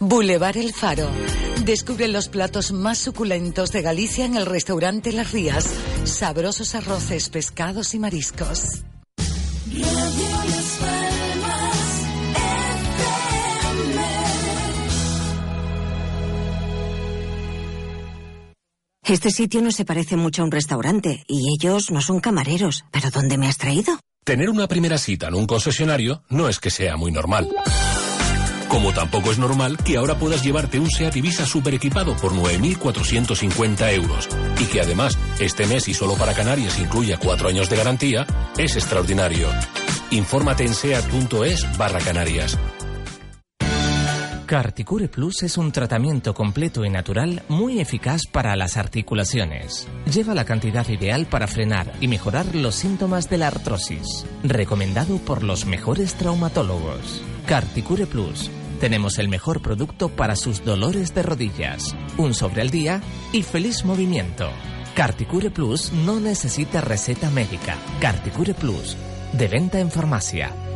[0.00, 1.08] Boulevard El Faro.
[1.64, 5.68] Descubre los platos más suculentos de Galicia en el restaurante Las Rías.
[6.04, 8.84] Sabrosos arroces, pescados y mariscos.
[19.04, 22.84] Este sitio no se parece mucho a un restaurante y ellos no son camareros.
[22.92, 23.98] ¿Pero dónde me has traído?
[24.22, 27.48] Tener una primera cita en un concesionario no es que sea muy normal.
[28.68, 33.94] Como tampoco es normal que ahora puedas llevarte un SEAT Ibiza super equipado por 9.450
[33.94, 34.28] euros
[34.60, 38.26] y que además este mes y solo para Canarias incluya cuatro años de garantía,
[38.58, 39.48] es extraordinario.
[40.10, 42.58] Infórmate en seat.es barra Canarias.
[44.48, 49.86] Carticure Plus es un tratamiento completo y natural muy eficaz para las articulaciones.
[50.10, 54.24] Lleva la cantidad ideal para frenar y mejorar los síntomas de la artrosis.
[54.42, 57.22] Recomendado por los mejores traumatólogos.
[57.48, 58.50] Carticure Plus.
[58.78, 61.96] Tenemos el mejor producto para sus dolores de rodillas.
[62.18, 63.00] Un sobre al día
[63.32, 64.50] y feliz movimiento.
[64.94, 67.74] Carticure Plus no necesita receta médica.
[68.00, 68.98] Carticure Plus.
[69.32, 70.67] De venta en farmacia.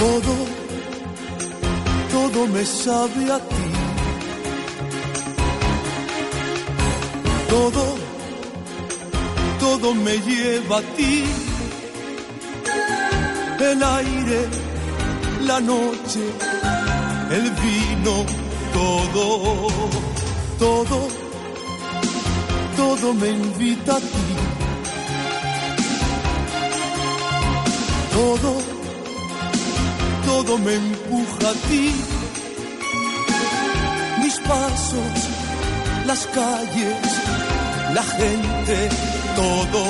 [0.00, 0.34] Todo,
[2.10, 3.66] todo me sabe a ti.
[7.50, 7.84] Todo,
[9.58, 11.24] todo me lleva a ti.
[13.60, 14.48] El aire,
[15.42, 16.22] la noche,
[17.30, 18.24] el vino,
[18.72, 19.68] todo,
[20.58, 21.08] todo,
[22.74, 24.26] todo me invita a ti.
[28.14, 28.79] Todo
[30.30, 31.86] todo me empuja a ti.
[34.22, 35.16] Mis pasos,
[36.08, 37.06] las calles,
[37.96, 38.76] la gente,
[39.40, 39.82] todo.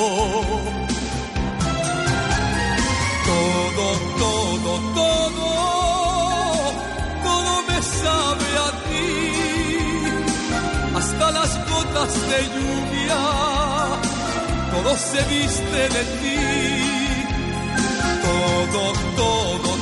[3.31, 3.85] Todo,
[4.23, 5.47] todo, todo,
[7.27, 9.09] todo me sabe a ti.
[10.99, 13.21] Hasta las gotas de lluvia,
[14.73, 16.39] todo se viste de ti.
[18.25, 18.83] Todo,
[19.21, 19.80] todo,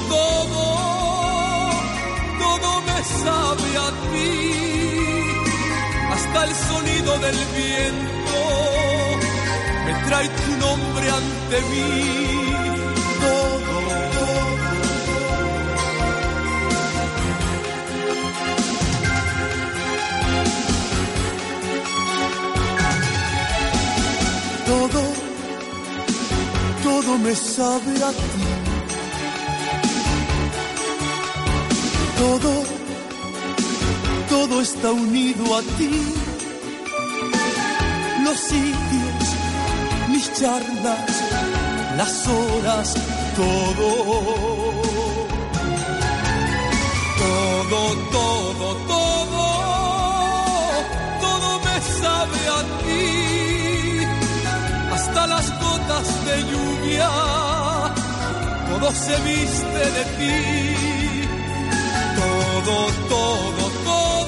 [3.24, 4.30] sabe a ti.
[6.14, 8.38] Hasta el sonido del viento
[9.86, 11.90] me trae tu nombre ante mí.
[13.22, 13.74] Todo,
[24.66, 25.02] todo,
[26.84, 28.70] todo me sabe a ti.
[32.20, 32.79] Todo,
[34.50, 35.92] todo está unido a ti.
[38.24, 39.24] Los sitios,
[40.10, 41.24] mis charlas,
[41.98, 42.94] las horas,
[43.36, 43.90] todo.
[47.20, 47.80] Todo,
[48.18, 49.46] todo, todo,
[51.22, 53.06] todo me sabe a ti.
[54.94, 57.10] Hasta las gotas de lluvia,
[58.70, 61.20] todo se viste de ti
[62.66, 62.78] todo,
[63.10, 64.19] todo, todo,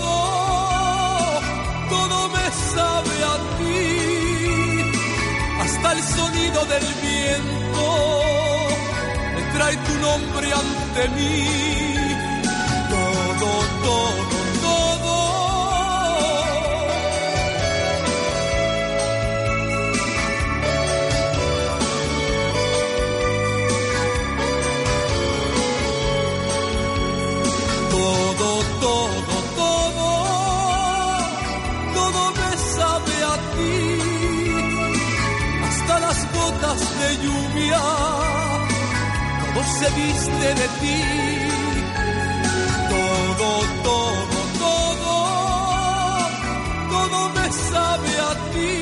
[5.83, 8.19] Hasta el sonido del viento
[9.35, 11.47] me trae tu nombre ante mí.
[12.87, 13.49] Todo,
[13.83, 14.40] todo,
[36.71, 37.81] gotas de lluvia,
[39.39, 40.99] todo se viste de ti.
[42.89, 43.49] Todo,
[43.83, 45.13] todo, todo,
[46.89, 48.75] todo me sabe a ti.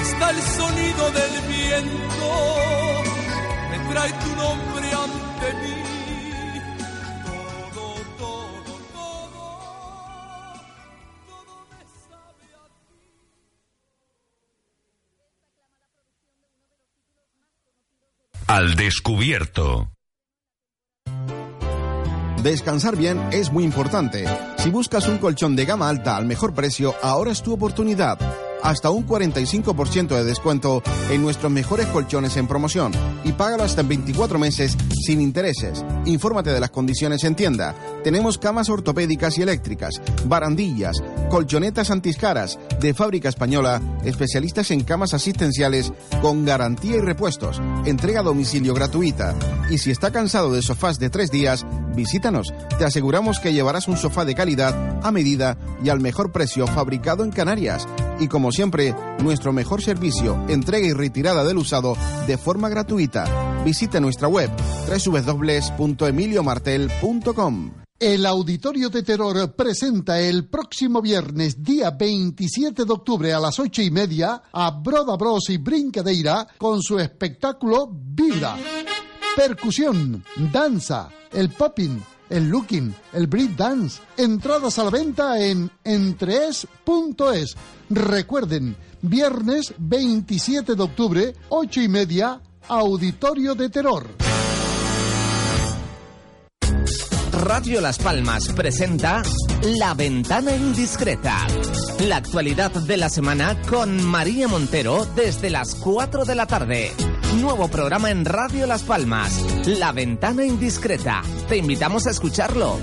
[0.00, 2.30] Hasta el sonido del viento
[3.70, 4.75] me trae tu nombre
[18.56, 19.92] Al descubierto.
[22.42, 24.24] Descansar bien es muy importante.
[24.56, 28.18] Si buscas un colchón de gama alta al mejor precio, ahora es tu oportunidad.
[28.66, 32.90] Hasta un 45% de descuento en nuestros mejores colchones en promoción
[33.22, 35.84] y págalo hasta en 24 meses sin intereses.
[36.04, 37.76] Infórmate de las condiciones en tienda.
[38.02, 41.00] Tenemos camas ortopédicas y eléctricas, barandillas,
[41.30, 48.24] colchonetas antiscaras de fábrica española, especialistas en camas asistenciales con garantía y repuestos, entrega a
[48.24, 49.36] domicilio gratuita.
[49.70, 51.64] Y si está cansado de sofás de tres días,
[51.96, 52.54] visítanos.
[52.78, 57.24] Te aseguramos que llevarás un sofá de calidad, a medida y al mejor precio fabricado
[57.24, 57.88] en Canarias.
[58.20, 63.64] Y como siempre, nuestro mejor servicio, entrega y retirada del usado de forma gratuita.
[63.64, 64.52] Visita nuestra web
[64.88, 67.72] www.emiliomartel.com.
[67.98, 73.80] El Auditorio de Terror presenta el próximo viernes, día 27 de octubre a las ocho
[73.80, 78.58] y media, a Broda Bros y Brincadeira con su espectáculo Vibra
[79.36, 84.00] percusión, danza, el popping, el looking, el break dance.
[84.16, 87.56] Entradas a la venta en entrees.es.
[87.90, 94.08] Recuerden, viernes 27 de octubre, 8 y media, Auditorio de Terror.
[97.32, 99.22] Radio Las Palmas presenta
[99.78, 101.46] La Ventana Indiscreta.
[102.00, 106.92] La actualidad de la semana con María Montero desde las 4 de la tarde.
[107.40, 111.22] Nuevo programa en Radio Las Palmas, La Ventana Indiscreta.
[111.48, 112.78] Te invitamos a escucharlo.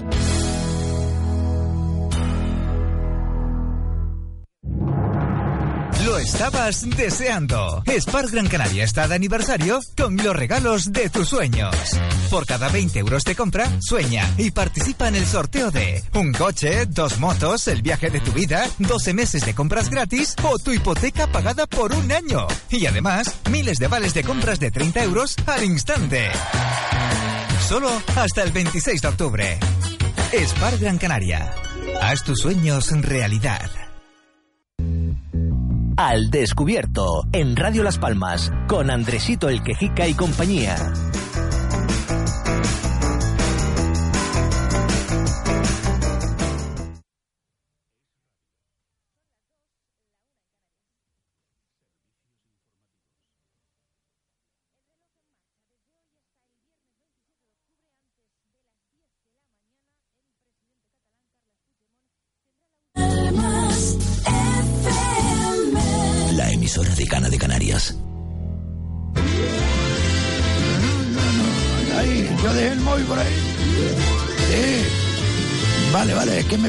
[6.23, 7.83] Estabas deseando.
[7.85, 11.75] Spar Gran Canaria está de aniversario con los regalos de tus sueños.
[12.29, 16.85] Por cada 20 euros de compra, sueña y participa en el sorteo de un coche,
[16.85, 21.27] dos motos, el viaje de tu vida, 12 meses de compras gratis o tu hipoteca
[21.27, 22.47] pagada por un año.
[22.69, 26.29] Y además, miles de vales de compras de 30 euros al instante.
[27.67, 29.59] Solo hasta el 26 de octubre.
[30.31, 31.53] Spar Gran Canaria.
[32.01, 33.82] Haz tus sueños realidad.
[36.05, 40.75] Al descubierto, en Radio Las Palmas, con Andresito el Quejica y compañía.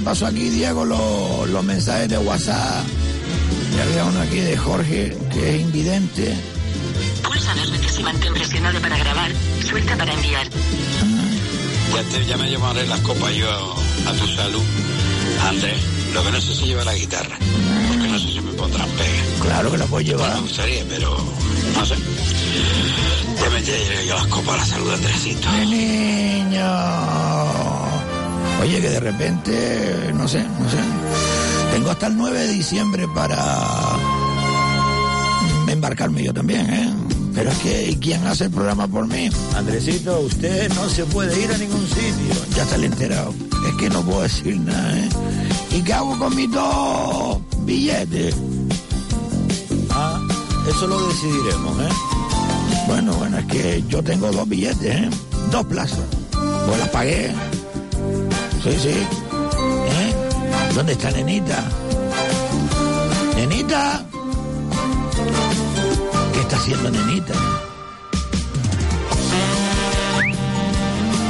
[0.04, 2.84] Que pasó aquí, Diego, los, los mensajes de WhatsApp.
[3.74, 6.36] Y había uno aquí de Jorge, que es invidente.
[7.22, 9.30] Pulsa las veces y mantén presionado para grabar.
[9.66, 10.46] Suelta para enviar.
[11.94, 14.62] Ya, te, ya me llamaré las copas yo a, a tu salud,
[15.48, 15.80] Andrés.
[16.12, 17.36] Lo que no sé si lleva la guitarra,
[17.88, 19.42] porque no sé si me pondrán pega.
[19.42, 20.34] Claro que la puedo llevar.
[20.34, 21.16] Me gustaría, pero
[21.76, 21.96] no sé.
[23.40, 25.48] Ya me llevaré yo las copas a la salud de Andresito.
[25.50, 27.83] ¡Mi niño!
[28.62, 30.78] Oye, que de repente, no sé, no sé.
[31.72, 33.36] Tengo hasta el 9 de diciembre para
[35.68, 36.94] embarcarme yo también, ¿eh?
[37.34, 39.28] Pero es que, ¿y ¿quién hace el programa por mí?
[39.56, 42.34] Andresito, usted no se puede ir a ningún sitio.
[42.54, 43.34] Ya está el enterado.
[43.68, 45.08] Es que no puedo decir nada, ¿eh?
[45.72, 48.36] ¿Y qué hago con mis dos billetes?
[49.90, 50.20] Ah,
[50.68, 51.88] eso lo decidiremos, ¿eh?
[52.86, 55.10] Bueno, bueno, es que yo tengo dos billetes, ¿eh?
[55.50, 56.04] Dos plazas.
[56.66, 57.34] Pues las pagué.
[58.64, 58.88] Sí, sí.
[58.88, 60.14] ¿Eh?
[60.74, 61.62] ¿Dónde está Nenita?
[63.36, 64.02] Nenita.
[66.32, 67.34] ¿Qué está haciendo Nenita?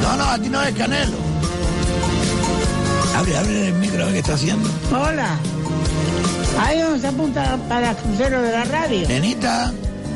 [0.02, 1.16] No, no, a ti no es Canelo.
[3.16, 4.68] Abre, abre el micro, a ver qué está haciendo.
[4.92, 5.36] Hola.
[6.60, 9.08] Ahí vamos a apuntar para el crucero de la radio.
[9.08, 9.72] Nenita.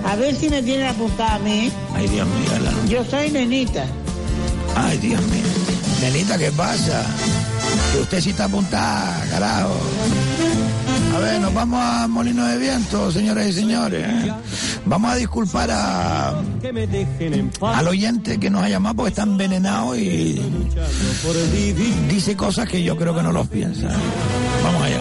[0.07, 1.71] A ver si me tienen apuntada a mí.
[1.95, 2.59] Ay, Dios mío.
[2.63, 3.85] la- Yo soy nenita.
[4.77, 5.43] Ay, Dios mío.
[6.01, 7.05] Nenita, ¿qué pasa?
[7.93, 9.77] Que usted sí está apuntada, carajo.
[11.15, 14.07] A ver, nos vamos a Molino de Viento, señoras y señores.
[14.07, 14.33] ¿eh?
[14.85, 16.35] Vamos a disculpar a,
[17.63, 20.41] al oyente que nos ha llamado porque está envenenado y
[22.09, 23.89] dice cosas que yo creo que no los piensa.
[24.63, 25.01] Vamos allá.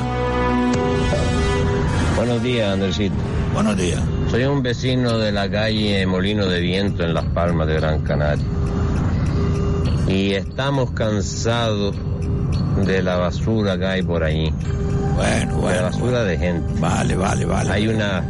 [2.16, 3.16] Buenos días, Andresito.
[3.54, 4.02] Buenos días.
[4.32, 8.44] Soy un vecino de la calle Molino de Viento en Las Palmas de Gran Canaria.
[10.08, 11.96] Y estamos cansados
[12.86, 14.54] de la basura que hay por ahí.
[15.16, 16.80] Bueno, De la basura de gente.
[16.80, 17.72] Vale, vale, vale.
[17.72, 18.24] Hay una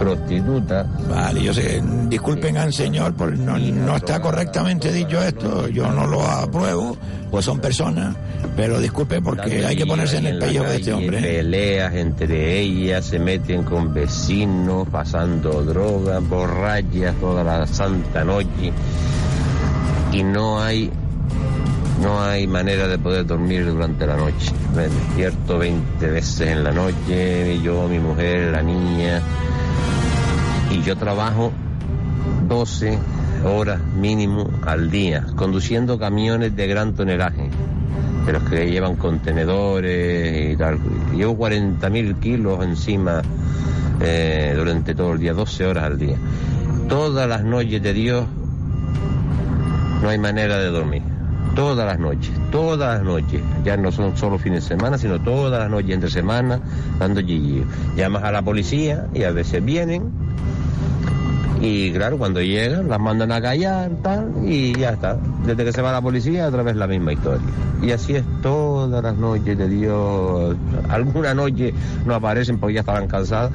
[0.00, 0.86] prostituta.
[1.08, 6.06] Vale, yo sé, disculpen al señor, por no, no está correctamente dicho esto, yo no
[6.06, 6.96] lo apruebo,
[7.30, 8.16] pues son personas,
[8.56, 11.18] pero disculpen porque hay que ponerse en el pellejo de este hombre.
[11.18, 11.42] ¿eh?
[11.42, 18.72] Peleas entre ellas, se meten con vecinos, pasando drogas, borrachas toda la santa noche.
[20.12, 20.90] Y no hay,
[22.00, 24.52] no hay manera de poder dormir durante la noche.
[24.74, 29.20] Me despierto 20 veces en la noche, yo, mi mujer, la niña.
[30.70, 31.52] Y yo trabajo
[32.48, 32.98] 12
[33.44, 37.50] horas mínimo al día, conduciendo camiones de gran tonelaje,
[38.26, 40.78] de los que llevan contenedores y tal.
[41.14, 43.22] Llevo 40.000 kilos encima
[44.00, 46.16] eh, durante todo el día, 12 horas al día.
[46.88, 48.26] Todas las noches de Dios
[50.02, 51.19] no hay manera de dormir.
[51.54, 53.42] Todas las noches, todas las noches.
[53.64, 56.60] Ya no son solo fines de semana, sino todas las noches entre semana,
[56.98, 57.64] dando gigi.
[57.96, 60.10] Llamas a la policía y a veces vienen.
[61.60, 65.18] Y claro, cuando llegan, las mandan a callar, tal, y ya está.
[65.44, 67.46] Desde que se va la policía, otra vez la misma historia.
[67.82, 70.56] Y así es todas las noches de Dios.
[70.88, 71.74] Alguna noche
[72.06, 73.52] no aparecen porque ya estaban cansadas,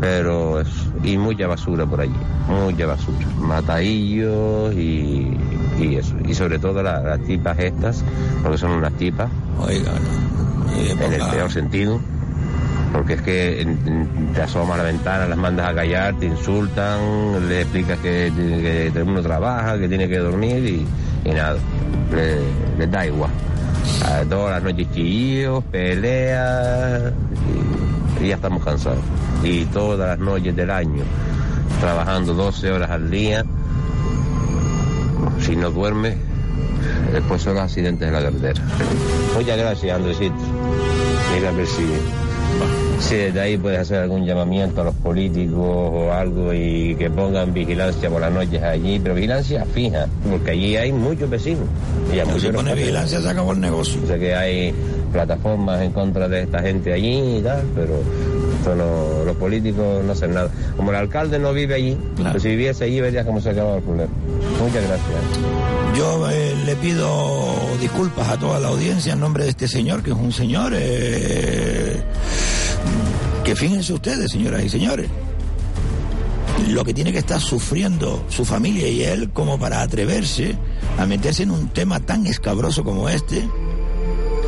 [0.00, 0.68] pero es,
[1.02, 2.14] y mucha basura por allí,
[2.48, 3.18] mucha basura.
[3.38, 5.36] Matadillos y,
[5.80, 6.14] y eso.
[6.26, 8.04] Y sobre todo la- las tipas estas,
[8.42, 9.30] porque son unas tipas.
[9.60, 9.92] Oiga,
[11.04, 12.00] en el peor sentido.
[12.92, 13.76] Porque es que
[14.34, 18.90] te asomas a la ventana, las mandas a callar, te insultan, le explicas que, que
[19.04, 20.86] mundo trabaja, que tiene que dormir y,
[21.28, 21.58] y nada,
[22.14, 23.30] le- da igual.
[24.06, 27.87] A todas las noches chillidos, peleas, y
[28.26, 29.04] ya estamos cansados.
[29.42, 31.02] Y todas las noches del año,
[31.80, 33.44] trabajando 12 horas al día,
[35.40, 36.16] si no duermes,
[37.12, 38.62] después son los accidentes de la carretera.
[39.36, 40.34] Muchas gracias, Andresito.
[41.34, 41.66] Mira ver
[43.00, 47.52] si, desde ahí puedes hacer algún llamamiento a los políticos o algo y que pongan
[47.54, 51.64] vigilancia por las noches allí, pero vigilancia fija, porque allí hay muchos vecinos.
[52.12, 54.00] Y muchos se pone vigilancia se acabó el negocio.
[54.06, 54.74] Sé que hay
[55.12, 58.00] plataformas en contra de esta gente allí y tal, pero
[58.58, 60.50] esto no- los políticos no hacen nada.
[60.76, 61.96] Como el alcalde no vive allí,
[62.30, 64.10] pues si viviese allí verías cómo se acababa el problema.
[64.60, 65.08] Muchas gracias.
[65.96, 67.46] Yo eh, le pido
[67.80, 72.02] disculpas a toda la audiencia en nombre de este señor, que es un señor eh,
[73.48, 75.08] que fíjense ustedes, señoras y señores,
[76.68, 80.54] lo que tiene que estar sufriendo su familia y él como para atreverse
[80.98, 83.48] a meterse en un tema tan escabroso como este,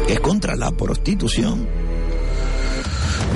[0.07, 1.67] que es contra la prostitución.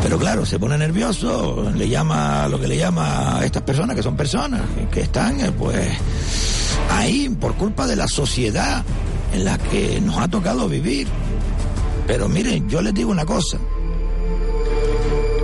[0.02, 4.02] Pero claro, se pone nervioso, le llama lo que le llama a estas personas, que
[4.02, 4.60] son personas,
[4.92, 5.96] que están eh, pues
[6.90, 8.84] ahí por culpa de la sociedad
[9.32, 11.08] en la que nos ha tocado vivir.
[12.06, 13.58] Pero miren, yo les digo una cosa.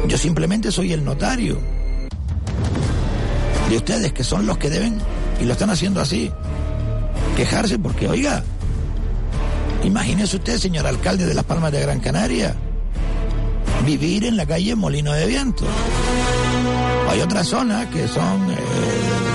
[0.07, 1.59] Yo simplemente soy el notario
[3.69, 4.99] de ustedes, que son los que deben,
[5.41, 6.31] y lo están haciendo así,
[7.37, 8.43] quejarse porque, oiga,
[9.85, 12.55] imagínese usted, señor alcalde de Las Palmas de Gran Canaria,
[13.87, 15.65] vivir en la calle Molino de Viento.
[17.09, 18.57] Hay otras zonas que son eh,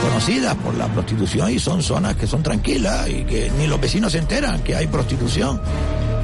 [0.02, 4.14] conocidas por la prostitución y son zonas que son tranquilas y que ni los vecinos
[4.14, 5.62] se enteran que hay prostitución.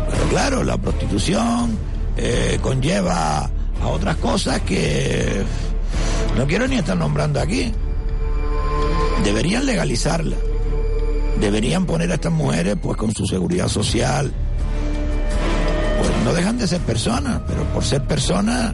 [0.10, 1.78] Pero claro, la prostitución
[2.16, 3.50] eh, conlleva
[3.82, 5.43] a otras cosas que
[6.38, 7.71] no quiero ni estar nombrando aquí.
[9.23, 10.36] Deberían legalizarla.
[11.39, 14.32] Deberían poner a estas mujeres pues con su seguridad social.
[15.99, 18.73] Pues no dejan de ser personas, pero por ser personas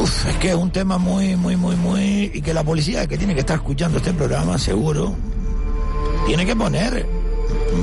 [0.00, 2.30] Uf, es que es un tema muy, muy, muy, muy...
[2.32, 5.12] Y que la policía que tiene que estar escuchando este programa, seguro,
[6.26, 7.04] tiene que poner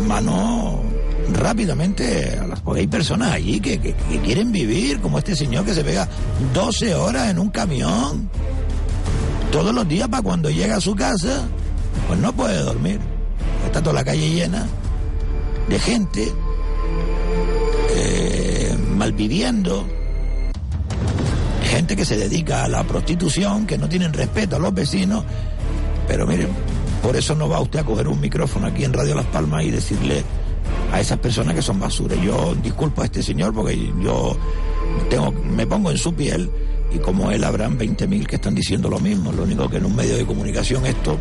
[0.08, 0.85] mano
[1.34, 2.40] rápidamente.
[2.64, 3.80] Porque hay personas allí que
[4.24, 6.08] quieren vivir, como este señor que se pega
[6.54, 8.30] 12 horas en un camión,
[9.52, 11.48] todos los días para cuando llega a su casa,
[12.08, 13.00] pues no puede dormir.
[13.66, 14.68] Está toda la calle llena
[15.70, 16.32] de gente
[17.96, 19.88] eh, malviviendo
[21.64, 25.24] gente que se dedica a la prostitución, que no tienen respeto a los vecinos,
[26.08, 26.50] pero miren,
[27.02, 29.72] por eso no va usted a coger un micrófono aquí en Radio Las Palmas y
[29.72, 30.24] decirle
[30.96, 32.16] a esas personas que son basura.
[32.16, 34.38] Yo disculpo a este señor porque yo
[35.10, 36.50] tengo, me pongo en su piel
[36.94, 39.32] y como él habrán 20.000 que están diciendo lo mismo.
[39.34, 41.18] Lo único que en un medio de comunicación esto,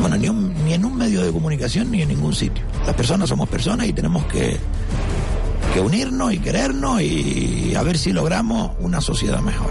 [0.00, 2.64] bueno, ni, un- ni en un medio de comunicación ni en ningún sitio.
[2.84, 4.56] Las personas somos personas y tenemos que
[5.74, 9.70] que unirnos y querernos y a ver si logramos una sociedad mejor.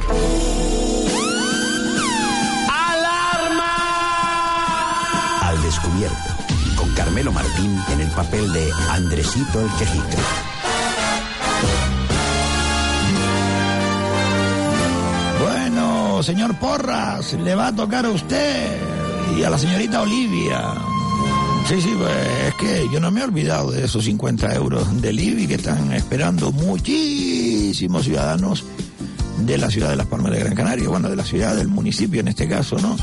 [5.41, 6.15] Al descubierto,
[6.95, 10.17] Carmelo Martín en el papel de Andresito el Quejito.
[15.41, 18.77] Bueno, señor Porras, le va a tocar a usted
[19.37, 20.73] y a la señorita Olivia.
[21.67, 22.11] Sí, sí, pues
[22.47, 25.91] es que yo no me he olvidado de esos 50 euros del IBI que están
[25.93, 28.63] esperando muchísimos ciudadanos
[29.39, 32.21] de la ciudad de Las Palmas de Gran Canaria, bueno, de la ciudad, del municipio
[32.21, 32.95] en este caso, ¿no?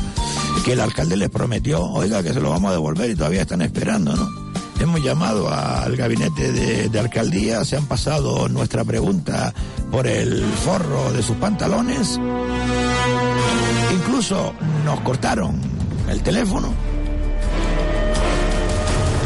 [0.65, 3.61] Que el alcalde les prometió, oiga, que se lo vamos a devolver y todavía están
[3.61, 4.43] esperando, ¿no?
[4.79, 6.51] Hemos llamado al gabinete
[6.89, 9.53] de, alcaldía, se han pasado nuestra pregunta
[9.91, 12.19] por el forro de sus pantalones,
[13.93, 14.53] incluso
[14.83, 15.57] nos cortaron
[16.09, 16.73] el teléfono,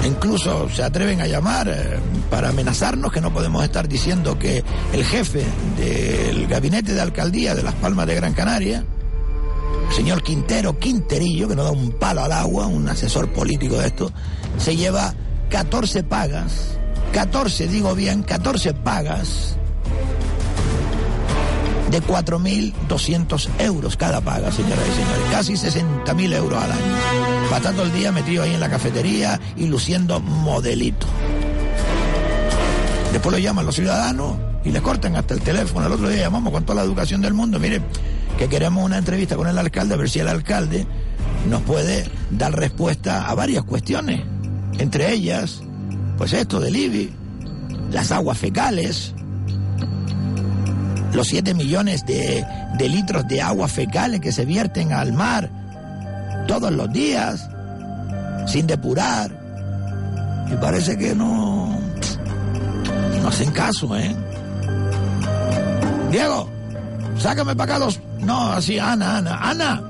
[0.05, 1.99] incluso se atreven a llamar eh,
[2.29, 4.63] para amenazarnos que no podemos estar diciendo que
[4.93, 5.43] el jefe
[5.77, 8.85] del gabinete de alcaldía de Las Palmas de Gran Canaria,
[9.95, 14.11] señor Quintero Quinterillo, que no da un palo al agua, un asesor político de esto,
[14.57, 15.13] se lleva
[15.49, 16.77] 14 pagas,
[17.13, 19.57] 14, digo bien, 14 pagas
[21.89, 25.23] de 4.200 euros cada paga, señoras y señores.
[25.31, 26.81] Casi 60.000 euros al año.
[27.63, 31.05] Todo el día metido ahí en la cafetería y luciendo modelito.
[33.11, 35.87] Después lo llaman los ciudadanos y le cortan hasta el teléfono.
[35.87, 37.59] El otro día llamamos con toda la educación del mundo.
[37.59, 37.81] Mire,
[38.37, 40.85] que queremos una entrevista con el alcalde, a ver si el alcalde
[41.49, 44.21] nos puede dar respuesta a varias cuestiones.
[44.77, 45.61] Entre ellas,
[46.17, 47.11] pues esto del IBI,
[47.91, 49.13] las aguas fecales,
[51.13, 52.45] los 7 millones de,
[52.77, 55.49] de litros de aguas fecales que se vierten al mar
[56.47, 57.49] todos los días,
[58.45, 59.31] sin depurar.
[60.51, 61.77] Y parece que no,
[63.21, 64.15] no hacen caso, ¿eh?
[66.11, 66.49] Diego,
[67.19, 67.99] sácame para acá los...
[68.19, 69.83] No, así, Ana, Ana, Ana,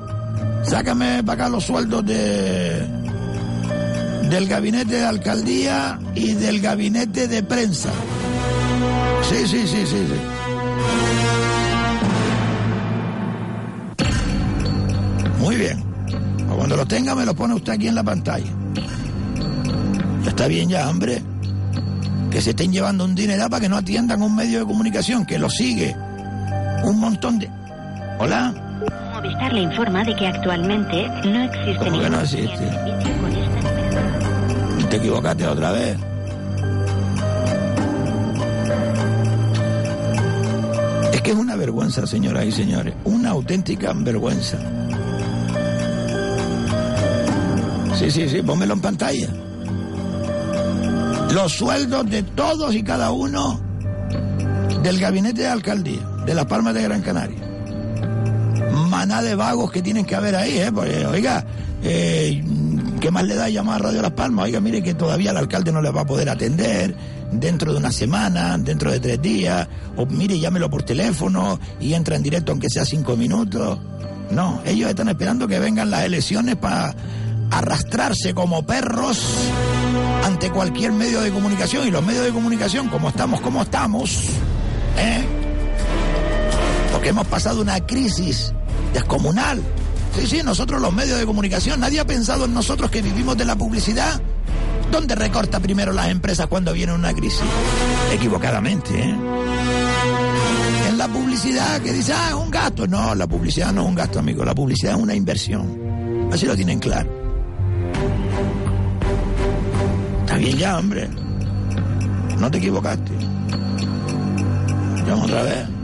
[0.64, 2.98] sácame para acá los sueldos de
[4.30, 7.90] del gabinete de alcaldía y del gabinete de prensa.
[9.30, 10.20] Sí, sí, sí, sí, sí.
[15.40, 15.84] Muy bien.
[16.56, 18.52] Cuando lo tenga me lo pone usted aquí en la pantalla.
[20.24, 21.22] Ya está bien ya, hombre.
[22.32, 25.40] Que se estén llevando un dinero para que no atiendan un medio de comunicación que
[25.40, 25.95] lo sigue.
[26.84, 27.49] Un montón de...
[28.20, 28.54] Hola.
[29.14, 32.72] Movistar le informa de que actualmente no existe ¿Cómo que no existe?
[34.90, 35.98] Te equivocaste otra vez.
[41.14, 42.94] Es que es una vergüenza, señoras y señores.
[43.04, 44.58] Una auténtica vergüenza.
[47.95, 49.28] Sí, sí, sí, pónmelo en pantalla.
[51.34, 53.60] Los sueldos de todos y cada uno
[54.84, 57.40] del gabinete de alcaldía de Las Palmas de Gran Canaria.
[58.90, 60.72] Maná de vagos que tienen que haber ahí, ¿eh?
[60.74, 61.45] Porque, oiga,
[61.82, 62.44] eh,
[62.99, 64.45] ¿qué más le da llamar a Radio Las Palmas?
[64.45, 66.94] Oiga, mire que todavía el alcalde no le va a poder atender
[67.32, 72.18] dentro de una semana, dentro de tres días, o mire, llámelo por teléfono y entra
[72.18, 73.80] en directo aunque sea cinco minutos.
[74.30, 76.94] No, ellos están esperando que vengan las elecciones para
[77.52, 79.24] arrastrarse como perros
[80.26, 84.26] ante cualquier medio de comunicación y los medios de comunicación, como estamos, como estamos,
[84.98, 85.36] ¿eh?
[87.10, 88.54] Hemos pasado una crisis
[88.94, 89.62] descomunal.
[90.18, 93.46] Sí, sí, nosotros los medios de comunicación, nadie ha pensado en nosotros que vivimos de
[93.46, 94.22] la publicidad.
[94.92, 97.42] ¿Dónde recorta primero las empresas cuando viene una crisis?
[98.12, 99.16] Equivocadamente, ¿eh?
[100.90, 102.88] En la publicidad que dice, ah, es un gasto.
[102.88, 104.46] No, la publicidad no es un gasto, amigo.
[104.46, 106.30] La publicidad es una inversión.
[106.32, 107.10] Así lo tienen claro.
[110.22, 111.10] Está bien ya, hombre.
[112.40, 113.12] No te equivocaste.
[115.06, 115.77] Llama otra vez.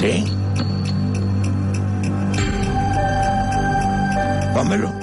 [0.00, 0.24] Sí.
[4.54, 4.98] Pónmelo.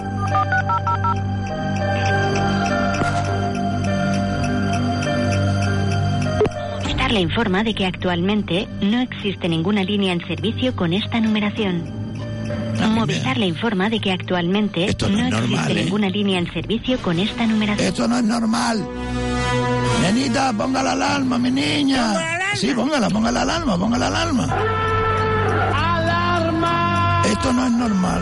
[7.15, 11.85] Le informa de que actualmente no existe ninguna línea en servicio con esta numeración.
[12.89, 15.83] Movistar le informa de que actualmente Esto no no, es existe normal, ¿eh?
[15.85, 17.87] ninguna línea en servicio con esta numeración.
[17.87, 18.85] Esto no es normal.
[20.01, 22.15] Nenita, ponga la alarma, mi niña.
[22.55, 24.47] Sí, póngala, ponga la alarma, ponga la alarma.
[27.35, 28.21] Esto no es normal.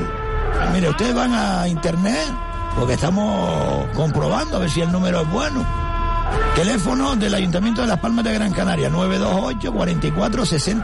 [0.73, 2.33] Mire, ustedes van a internet
[2.75, 5.63] porque estamos comprobando a ver si el número es bueno.
[6.55, 10.83] Teléfono del Ayuntamiento de Las Palmas de Gran Canaria, 928 44 6000.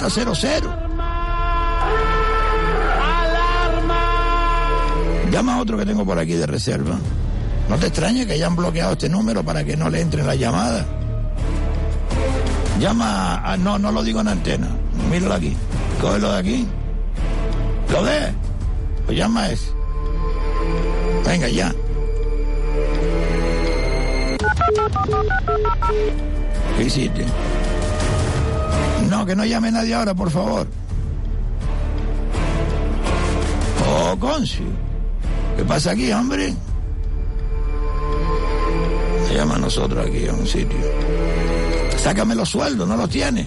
[5.31, 6.97] Llama a otro que tengo por aquí de reserva.
[7.67, 10.85] No te extrañe que hayan bloqueado este número para que no le entren las llamadas.
[12.79, 13.57] Llama a...
[13.57, 14.67] No, no lo digo en antena.
[15.09, 15.57] Míralo aquí.
[15.99, 16.67] Cógelo de aquí.
[17.91, 18.31] ¿Lo ves?
[19.05, 19.71] Pues llama a ese.
[21.25, 21.73] Venga, ya.
[26.77, 27.25] ¿Qué hiciste?
[29.09, 30.67] No, que no llame nadie ahora, por favor.
[33.87, 34.63] Oh, Conci.
[35.57, 36.53] ¿Qué pasa aquí, hombre?
[39.27, 40.77] Se llama a nosotros aquí a un sitio.
[41.97, 43.45] Sácame los sueldos, no los tiene.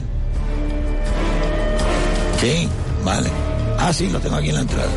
[2.40, 2.68] Sí,
[3.04, 3.51] vale.
[3.84, 4.92] Ah, sí, lo tengo aquí en la entrada.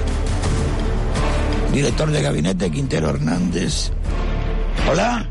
[1.74, 3.92] Director de gabinete Quintero Hernández.
[4.88, 5.28] Hola.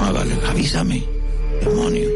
[0.00, 1.04] Ah, vale, avísame.
[1.62, 2.08] Demonio.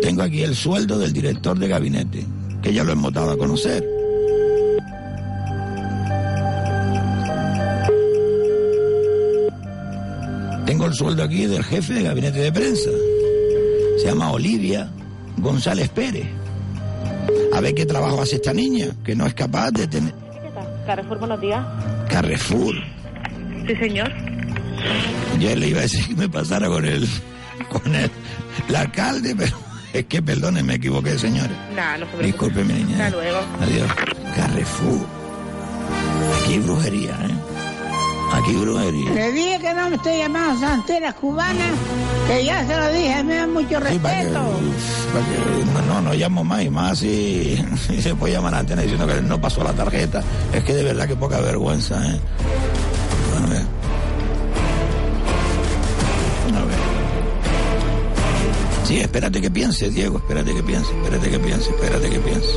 [0.00, 2.24] Tengo aquí el sueldo del director de gabinete,
[2.62, 3.91] que ya lo hemos dado a conocer.
[10.72, 12.88] Tengo el sueldo aquí del jefe de gabinete de prensa.
[13.98, 14.90] Se llama Olivia
[15.36, 16.26] González Pérez.
[17.52, 20.14] A ver qué trabajo hace esta niña, que no es capaz de tener...
[20.86, 21.62] Carrefour, buenos días.
[22.08, 22.74] Carrefour.
[23.66, 24.10] Sí, señor.
[25.38, 27.06] Yo le iba a decir que me pasara con el,
[27.68, 28.10] con el,
[28.66, 29.54] el alcalde, pero
[29.92, 31.54] es que perdone, me equivoqué, señores.
[31.76, 32.24] Nah, no se preocupe.
[32.24, 33.04] Disculpe, mi niña.
[33.04, 33.40] Hasta luego.
[33.60, 33.92] Adiós.
[34.34, 35.06] Carrefour.
[36.42, 37.41] Aquí hay brujería, ¿eh?
[38.34, 39.10] Aquí brujería.
[39.12, 41.64] Le dije que no me estoy llamando santera cubana,
[42.26, 44.40] que ya se lo dije, me da mucho Sí, para que- respeto.
[45.12, 48.82] para que- no, no llamo más y más y, y se puede llamar a antena
[48.82, 50.22] diciendo que no pasó la tarjeta.
[50.52, 52.18] Es que de verdad que poca vergüenza, ¿eh?
[53.36, 53.62] A ver.
[56.56, 56.78] A ver.
[58.84, 62.48] Sí, espérate que piense, Diego, espérate que piense, espérate que piense, espérate que piense.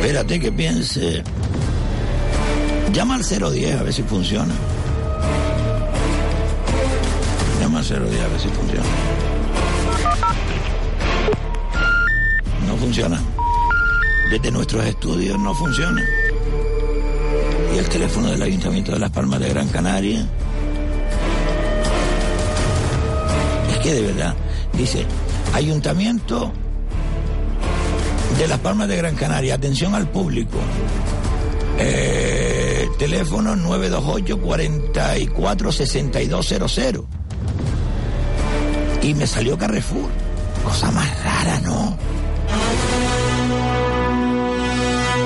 [0.00, 1.22] Espérate que piense.
[2.92, 4.54] Llama al 010 a ver si funciona.
[7.60, 8.84] Llama al 010 a ver si funciona.
[12.66, 13.20] No funciona.
[14.30, 16.02] Desde nuestros estudios no funciona.
[17.74, 20.26] Y el teléfono del Ayuntamiento de Las Palmas de Gran Canaria.
[23.72, 24.34] Es que de verdad,
[24.72, 25.04] dice,
[25.52, 26.52] Ayuntamiento
[28.38, 30.58] de Las Palmas de Gran Canaria, atención al público.
[31.78, 32.43] Eh,
[32.96, 37.04] teléfono 928 44 6200
[39.04, 40.08] y me salió Carrefour.
[40.64, 41.96] Cosa más rara, ¿no?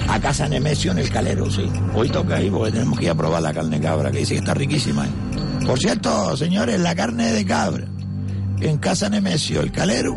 [0.08, 1.70] a Casa Nemesio en el Calero, sí.
[1.94, 4.40] Hoy toca ahí porque tenemos que ir a probar la carne cabra, que dice que
[4.40, 5.04] está riquísima.
[5.06, 5.66] ¿eh?
[5.66, 7.84] Por cierto, señores, la carne de cabra
[8.60, 10.16] en Casa Nemesio, el Calero,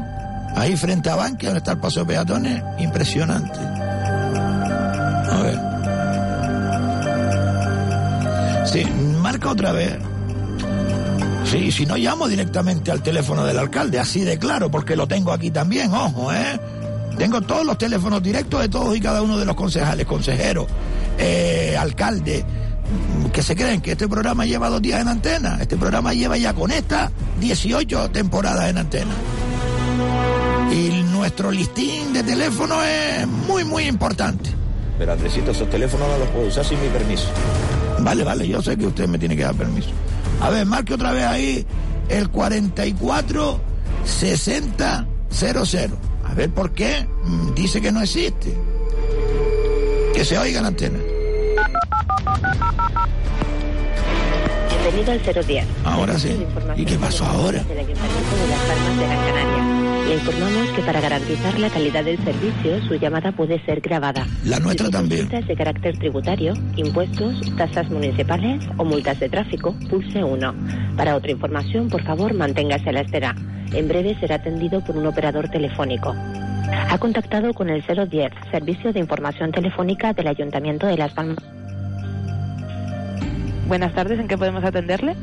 [0.56, 3.75] ahí frente a Banque, donde está el paso de peatones, impresionante.
[9.46, 9.98] Otra vez.
[11.46, 15.32] Sí, si no llamo directamente al teléfono del alcalde, así de claro, porque lo tengo
[15.32, 16.60] aquí también, ojo, ¿eh?
[17.18, 20.68] Tengo todos los teléfonos directos de todos y cada uno de los concejales, consejeros,
[21.18, 25.58] eh, alcalde, mm, que se creen que este programa lleva dos días en antena.
[25.62, 29.14] Este programa lleva ya con esta 18 temporadas en antena.
[30.72, 34.50] Y nuestro listín de teléfono es muy, muy importante.
[34.98, 37.28] Pero Andresito, esos teléfonos no los puedo usar sin mi permiso.
[38.00, 39.90] Vale, vale, yo sé que usted me tiene que dar permiso.
[40.42, 41.66] A ver, marque otra vez ahí
[42.10, 43.60] el 44
[44.04, 45.98] 60 00.
[46.24, 48.56] A ver por qué mm, dice que no existe.
[50.14, 51.00] Que se oiga en antena.
[54.70, 55.66] Bienvenido al 010.
[55.84, 56.38] Ahora sí.
[56.76, 57.64] ¿Y qué pasó ahora?
[57.64, 59.65] Del Ayuntamiento de Las Palmas de Gran Canaria.
[60.07, 64.27] Le informamos que para garantizar la calidad del servicio, su llamada puede ser grabada.
[64.44, 65.27] La nuestra también.
[65.27, 70.53] de carácter tributario, impuestos, tasas municipales o multas de tráfico, pulse 1.
[70.95, 73.36] Para otra información, por favor, manténgase a la espera.
[73.73, 76.14] En breve será atendido por un operador telefónico.
[76.14, 81.55] Ha contactado con el 010, Servicio de Información Telefónica del Ayuntamiento de Las Palmas.
[83.68, 85.16] Buenas tardes, ¿en qué podemos atenderle?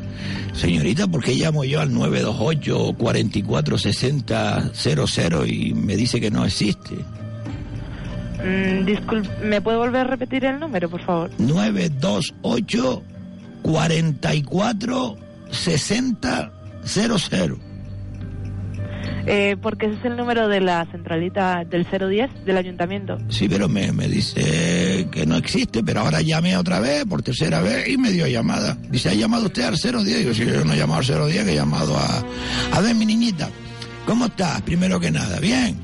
[0.53, 6.45] Señorita, ¿por qué llamo yo al 928 44 60 00 y me dice que no
[6.45, 6.97] existe?
[8.45, 11.31] Mm, disculpe, ¿me puede volver a repetir el número, por favor?
[11.39, 13.03] 928
[13.63, 15.17] 44
[15.51, 16.53] 60
[16.85, 17.72] 00.
[19.27, 23.19] Eh, porque ese es el número de la centralita del 010 del ayuntamiento.
[23.29, 27.61] Sí, pero me, me dice que no existe, pero ahora llamé otra vez, por tercera
[27.61, 28.77] vez, y me dio llamada.
[28.91, 30.05] Dice, ¿ha llamado usted al 010?
[30.05, 32.25] Digo, sí, yo no he llamado al 010, que he llamado a...
[32.73, 33.49] A ver, mi niñita,
[34.07, 34.63] ¿cómo estás?
[34.63, 35.77] Primero que nada, ¿bien?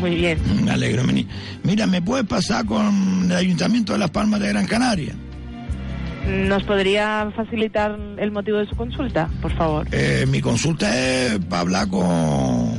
[0.00, 0.38] Muy bien.
[0.64, 1.02] Me alegro,
[1.62, 5.14] Mira, ¿me puedes pasar con el Ayuntamiento de Las Palmas de Gran Canaria?
[6.26, 9.86] ¿Nos podría facilitar el motivo de su consulta, por favor?
[9.92, 12.74] Eh, mi consulta es para hablar con,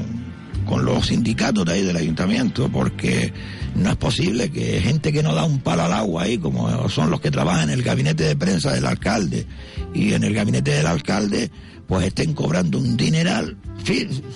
[0.65, 3.31] con los sindicatos de ahí del ayuntamiento, porque
[3.75, 7.09] no es posible que gente que no da un palo al agua ahí, como son
[7.09, 9.45] los que trabajan en el gabinete de prensa del alcalde
[9.93, 11.49] y en el gabinete del alcalde,
[11.87, 13.55] pues estén cobrando un dineral.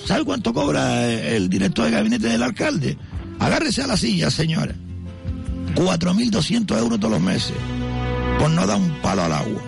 [0.05, 2.97] ¿Sabe cuánto cobra el director de gabinete del alcalde?
[3.39, 4.73] Agárrese a la silla, señora.
[5.75, 7.53] 4.200 euros todos los meses.
[8.41, 9.61] Pues no da un palo al agua.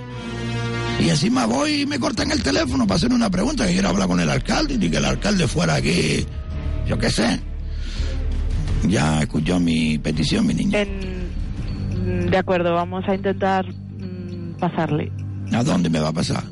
[1.00, 4.08] Y encima voy y me cortan el teléfono para hacer una pregunta que quiero hablar
[4.08, 6.26] con el alcalde y que el alcalde fuera aquí,
[6.88, 7.40] yo qué sé.
[8.88, 10.82] Ya escuchó mi petición, mi niña.
[10.82, 11.30] En-
[12.26, 15.12] mm, De acuerdo, vamos a intentar mm, pasarle.
[15.52, 16.44] ¿A dónde me va a pasar?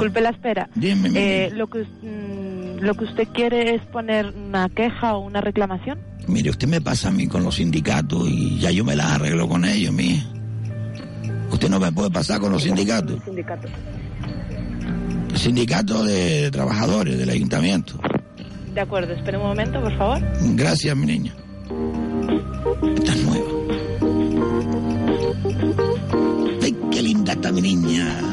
[0.00, 0.68] Disculpe la espera.
[0.74, 1.56] Dime, mi Eh, niña.
[1.58, 5.98] lo, que, mm, lo que usted quiere es poner una queja o una reclamación.
[6.26, 9.48] Mire, usted me pasa a mí con los sindicatos y ya yo me las arreglo
[9.48, 10.22] con ellos, mi.
[11.50, 13.20] Usted no me puede pasar con los sindicatos.
[13.24, 13.68] Sindicato.
[15.34, 17.98] Sindicato de trabajadores del ayuntamiento.
[18.74, 20.20] De acuerdo, espere un momento, por favor.
[20.54, 21.34] Gracias, mi niña.
[22.96, 23.59] Esta es nueva.
[27.52, 28.32] Mi niña.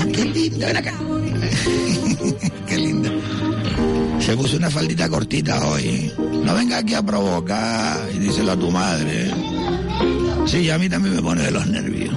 [0.00, 0.94] Ay, qué linda, ven acá.
[2.66, 3.10] qué linda.
[4.20, 6.12] Se puso una faldita cortita hoy.
[6.44, 9.26] No venga aquí a provocar y díselo a tu madre.
[9.26, 9.34] ¿eh?
[10.46, 12.14] Sí, a mí también me pone de los nervios.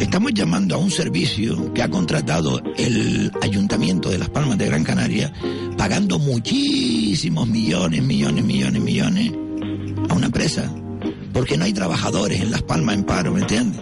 [0.00, 4.84] Estamos llamando a un servicio que ha contratado el Ayuntamiento de Las Palmas de Gran
[4.84, 5.32] Canaria,
[5.76, 9.32] pagando muchísimos millones, millones, millones, millones
[10.08, 10.72] a una empresa.
[11.36, 13.80] Porque no hay trabajadores en Las Palmas en paro, ¿me entiendes?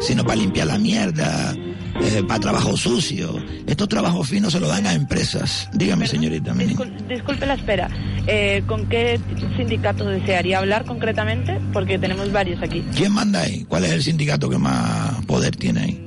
[0.00, 1.54] Sino para limpiar la mierda,
[2.02, 3.34] eh, para trabajo sucio.
[3.66, 5.68] Estos trabajos finos se lo dan a empresas.
[5.72, 6.52] Dígame, señorita.
[6.54, 7.88] Discul- disculpe la espera.
[8.26, 9.18] Eh, ¿Con qué
[9.56, 11.58] sindicato desearía hablar concretamente?
[11.72, 12.84] Porque tenemos varios aquí.
[12.94, 13.64] ¿Quién manda ahí?
[13.64, 16.02] ¿Cuál es el sindicato que más poder tiene ahí?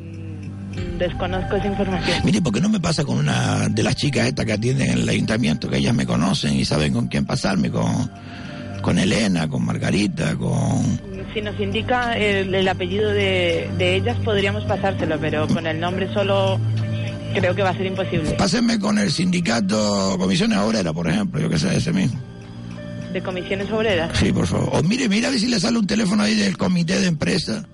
[1.00, 2.18] Desconozco esa información.
[2.26, 4.98] Mire, ¿por qué no me pasa con una de las chicas estas que atienden en
[5.00, 7.72] el ayuntamiento, que ellas me conocen y saben con quién pasarme?
[7.72, 8.12] Con,
[8.82, 11.00] con Elena, con Margarita, con...
[11.34, 16.12] Si nos indica el, el apellido de, de ellas, podríamos pasárselo, pero con el nombre
[16.14, 16.60] solo
[17.34, 18.32] creo que va a ser imposible.
[18.32, 22.20] Pásenme con el sindicato Comisiones Obreras, por ejemplo, yo que sé, ese mismo.
[23.14, 24.16] De comisiones obreras.
[24.18, 24.70] Sí, por favor.
[24.72, 27.66] O mire, mira a ver si le sale un teléfono ahí del comité de empresa.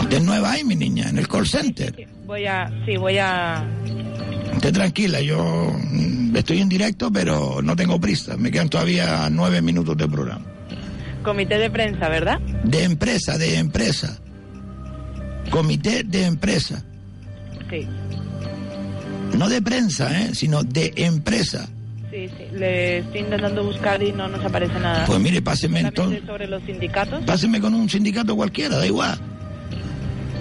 [0.00, 2.08] Usted es nueva ahí, mi niña, en el call center.
[2.26, 3.64] Voy a, sí, voy a,
[4.58, 5.72] Esté tranquila, yo
[6.34, 8.36] estoy en directo, pero no tengo prisa.
[8.36, 10.44] Me quedan todavía nueve minutos de programa.
[11.22, 12.40] comité de prensa, ¿verdad?
[12.64, 14.18] De empresa, de empresa.
[15.50, 16.82] Comité de empresa.
[17.70, 17.86] Sí,
[19.36, 20.30] No de prensa, ¿eh?
[20.34, 21.68] sino de empresa.
[22.10, 22.44] sí, sí.
[22.52, 25.06] Le estoy intentando buscar y no nos aparece nada.
[25.06, 26.22] Pues mire, páseme entonces.
[26.26, 27.22] sobre los sindicatos.
[27.24, 29.16] Páseme con un sindicato cualquiera, da igual.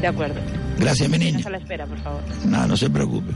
[0.02, 0.40] De acuerdo.
[0.80, 1.40] Gracias, mi niña.
[1.46, 2.22] A la espera, por favor.
[2.46, 3.34] No, no se preocupe.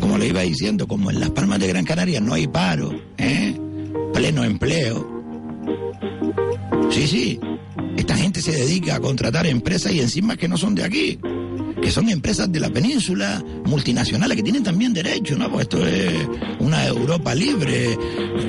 [0.00, 3.56] Como le iba diciendo, como en las Palmas de Gran Canaria no hay paro, ¿eh?
[4.12, 5.24] pleno empleo.
[6.90, 7.40] Sí, sí.
[7.96, 11.18] Esta gente se dedica a contratar empresas y encima que no son de aquí,
[11.80, 15.50] que son empresas de la península, multinacionales, que tienen también derecho, ¿no?
[15.50, 16.26] Pues esto es
[16.58, 17.96] una Europa libre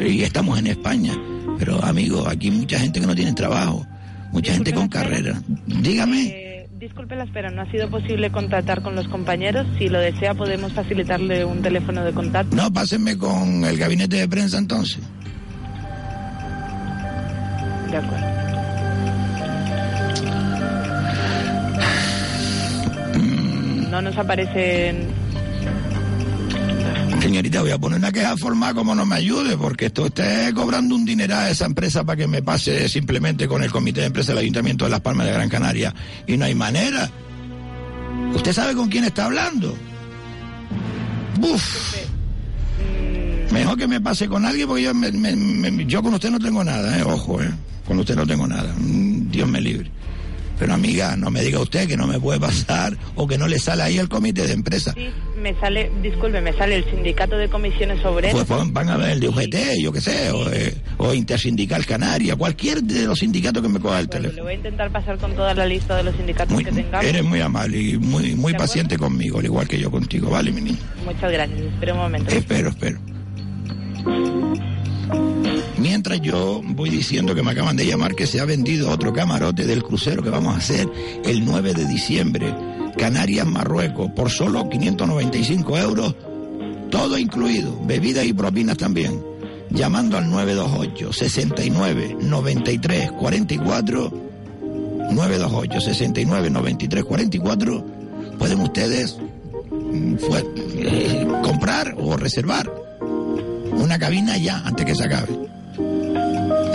[0.05, 1.13] y estamos en España.
[1.59, 3.85] Pero, amigo, aquí mucha gente que no tiene trabajo,
[4.31, 5.41] mucha gente con carrera.
[5.67, 6.52] Dígame.
[6.83, 9.65] Disculpe la espera, no ha sido posible contactar con los compañeros.
[9.77, 12.53] Si lo desea, podemos facilitarle un teléfono de contacto.
[12.53, 15.01] No, pásenme con el gabinete de prensa entonces.
[17.89, 18.27] De acuerdo.
[23.89, 25.07] No nos aparecen.
[27.23, 30.93] Señorita, voy a poner una queja formal como no me ayude, porque esto está cobrando
[30.93, 34.33] un dineral a esa empresa para que me pase simplemente con el comité de empresa
[34.33, 35.95] del Ayuntamiento de Las Palmas de Gran Canaria.
[36.27, 37.09] Y no hay manera.
[38.35, 39.73] ¿Usted sabe con quién está hablando?
[41.39, 41.95] Buf.
[43.53, 44.91] Mejor que me pase con alguien porque yo,
[45.87, 47.03] yo con usted no tengo nada, ¿eh?
[47.03, 47.51] ojo, ¿eh?
[47.87, 48.75] con usted no tengo nada.
[48.77, 49.89] Mm, Dios me libre.
[50.63, 53.59] Pero amiga, no me diga usted que no me puede pasar o que no le
[53.59, 54.93] sale ahí el comité de empresa.
[54.95, 55.09] Sí,
[55.41, 58.31] me sale, disculpe, me sale el sindicato de comisiones obreras.
[58.33, 61.85] Pues pon- van a ver el de UGT, yo qué sé, o, eh, o Intersindical
[61.85, 64.37] Canaria, cualquier de los sindicatos que me coja el teléfono.
[64.37, 67.05] le voy a intentar pasar con toda la lista de los sindicatos que tengamos.
[67.05, 70.61] Eres muy amable y muy, muy paciente conmigo, al igual que yo contigo, ¿vale, mi
[70.61, 70.79] niña?
[71.03, 71.59] Muchas gracias.
[71.59, 72.33] Espera un momento.
[72.33, 73.01] Espero, espero.
[75.77, 79.65] Mientras yo voy diciendo que me acaban de llamar que se ha vendido otro camarote
[79.65, 80.87] del crucero que vamos a hacer
[81.25, 82.55] el 9 de diciembre,
[82.97, 86.15] Canarias, Marruecos, por solo 595 euros,
[86.91, 89.19] todo incluido, bebidas y propinas también.
[89.71, 94.13] Llamando al 928 69 93 44
[95.11, 97.85] 928 69 93 44
[98.37, 99.17] pueden ustedes
[99.71, 100.15] mm,
[100.77, 102.71] eh, comprar o reservar
[103.71, 105.29] una cabina ya antes que se acabe.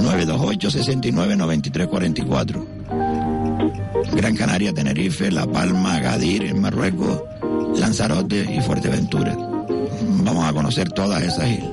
[0.01, 2.66] 928 69 93 44
[4.15, 7.23] Gran Canaria, Tenerife, La Palma, Agadir, en Marruecos,
[7.77, 9.37] Lanzarote y Fuerteventura.
[10.25, 11.70] Vamos a conocer todas esas islas.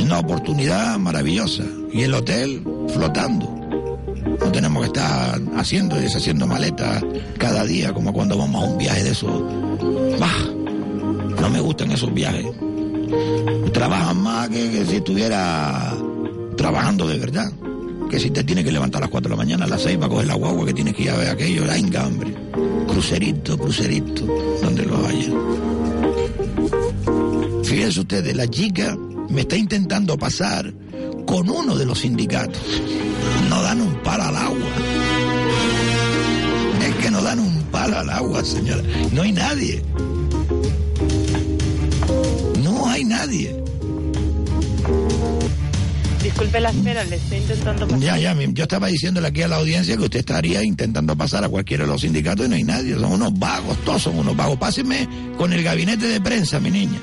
[0.00, 1.62] Una oportunidad maravillosa.
[1.92, 3.48] Y el hotel flotando.
[4.40, 7.04] No tenemos que estar haciendo y deshaciendo maletas
[7.38, 9.42] cada día como cuando vamos a un viaje de esos.
[10.18, 10.28] Bah,
[11.40, 12.46] no me gustan esos viajes.
[13.72, 15.94] Trabajan más que, que si estuviera
[16.56, 17.52] trabajando de verdad.
[18.10, 19.96] Que si te tienes que levantar a las 4 de la mañana, a las 6
[19.96, 22.34] para coger la guagua, que tienes que ir a ver aquello, la hombre.
[22.86, 24.24] Crucerito, crucerito,
[24.62, 25.30] donde lo haya.
[27.64, 28.96] Fíjense ustedes, la chica
[29.30, 30.72] me está intentando pasar
[31.26, 32.62] con uno de los sindicatos.
[33.48, 34.68] No dan un palo al agua.
[36.86, 38.82] Es que no dan un palo al agua, señora.
[39.12, 39.82] No hay nadie.
[42.62, 43.64] No hay nadie.
[46.24, 48.00] Disculpe la espera, le estoy intentando pasar.
[48.02, 51.44] Ya, ya, mi- yo estaba diciéndole aquí a la audiencia que usted estaría intentando pasar
[51.44, 52.94] a cualquiera de los sindicatos y no hay nadie.
[52.94, 54.56] Son unos vagos, todos son unos vagos.
[54.56, 55.06] Páseme
[55.36, 56.98] con el gabinete de prensa, mi niña.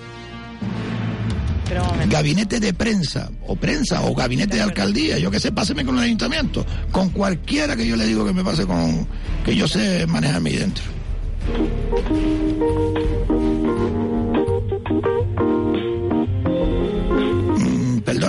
[1.69, 1.83] Pero.
[2.09, 6.03] Gabinete de prensa, o prensa, o gabinete de alcaldía, yo qué sé, páseme con el
[6.03, 6.65] ayuntamiento.
[6.91, 9.07] Con cualquiera que yo le digo que me pase con.
[9.45, 10.83] que yo sé manejarme ahí dentro.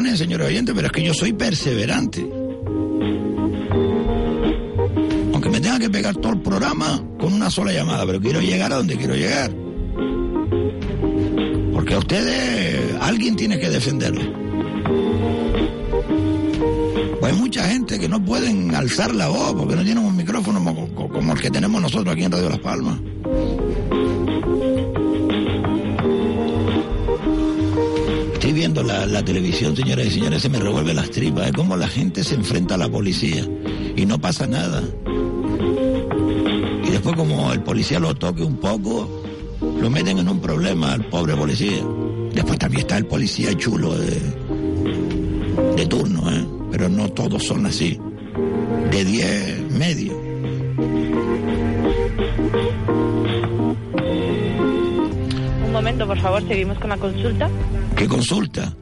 [0.02, 2.20] Perdonen, señor oyente, pero es que yo soy perseverante.
[5.32, 8.72] Aunque me tenga que pegar todo el programa con una sola llamada, pero quiero llegar
[8.72, 9.52] a donde quiero llegar.
[11.72, 14.26] Porque a ustedes alguien tiene que defenderles.
[17.20, 20.64] Pues hay mucha gente que no pueden alzar la voz porque no tienen un micrófono
[20.64, 22.98] como- como el que tenemos nosotros aquí en Radio Las Palmas.
[28.72, 31.48] Viendo la, televisión, señoras y señores, se me revuelve las tripas.
[31.48, 33.46] Es como la gente se enfrenta a la policía
[33.96, 34.82] y no pasa nada.
[36.84, 39.24] Y después como el policía lo toque un poco,
[39.60, 41.84] lo meten en un problema al pobre policía.
[42.32, 44.18] Después también está el policía chulo de,
[45.76, 46.46] de turno, ¿eh?
[46.70, 47.98] Pero no todos son así.
[48.90, 50.16] De 10 medio.
[55.66, 57.50] Un momento, por favor, seguimos con la consulta.
[58.02, 58.74] ¿Qué consulta?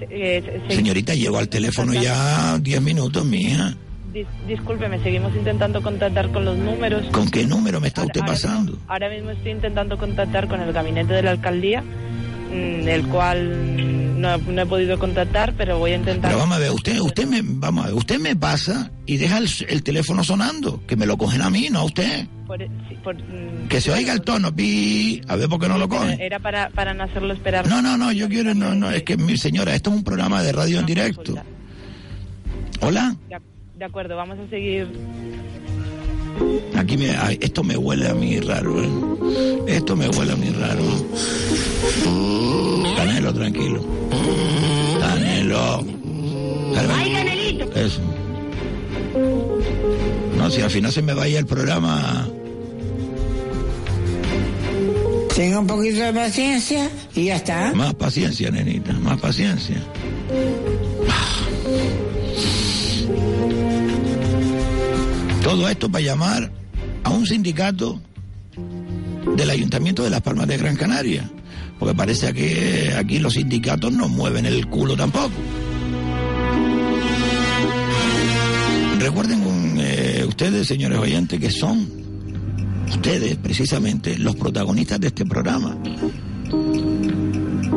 [0.00, 3.74] Eh, se- Señorita, llevo al teléfono ya 10 minutos, mija.
[4.12, 7.06] Dis- discúlpeme, seguimos intentando contactar con los números.
[7.12, 8.78] ¿Con qué número me está usted Ahora- pasando?
[8.88, 14.20] Ahora mismo estoy intentando contactar con el gabinete de la alcaldía, mm, el cual mm,
[14.20, 16.30] no, no he podido contactar, pero voy a intentar.
[16.30, 19.38] Pero vamos a ver, usted, usted me, vamos a ver, usted me pasa y deja
[19.38, 22.26] el, el teléfono sonando, que me lo cogen a mí, no a usted.
[22.58, 25.78] Por- sí, por, mm, Que se oiga el tono, pi, a ver por qué no
[25.78, 26.20] lo cogen.
[26.20, 27.66] Era para, para no hacerlo esperar.
[27.68, 30.42] No, no, no, yo quiero, no, no, es que mi señora, esto es un programa
[30.42, 31.34] de radio en directo.
[32.80, 33.38] Hola, De,
[33.76, 34.86] de acuerdo, vamos a seguir.
[36.76, 38.88] aquí me, ay, esto me huele a mí raro, ¿eh?
[39.68, 40.84] esto me huele a mí raro.
[42.96, 43.84] Canelo, tranquilo.
[45.00, 45.84] Canelo.
[46.94, 47.72] ¡Ay, Canelito!
[47.74, 48.00] Eso.
[50.36, 52.28] No, si al final se me vaya el programa.
[55.38, 57.72] Tenga un poquito de paciencia y ya está.
[57.72, 59.76] Más paciencia, nenita, más paciencia.
[65.40, 66.50] Todo esto para llamar
[67.04, 68.02] a un sindicato
[69.36, 71.30] del Ayuntamiento de Las Palmas de Gran Canaria.
[71.78, 75.30] Porque parece que aquí los sindicatos no mueven el culo tampoco.
[78.98, 81.97] Recuerden eh, ustedes, señores oyentes, que son
[82.90, 85.76] ustedes precisamente los protagonistas de este programa.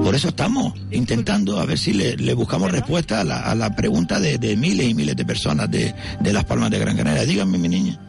[0.04, 3.76] Por eso estamos intentando a ver si le, le buscamos respuesta a la, a la
[3.76, 7.24] pregunta de, de miles y miles de personas de, de Las Palmas de Gran Canaria.
[7.24, 8.00] Díganme, mi niña.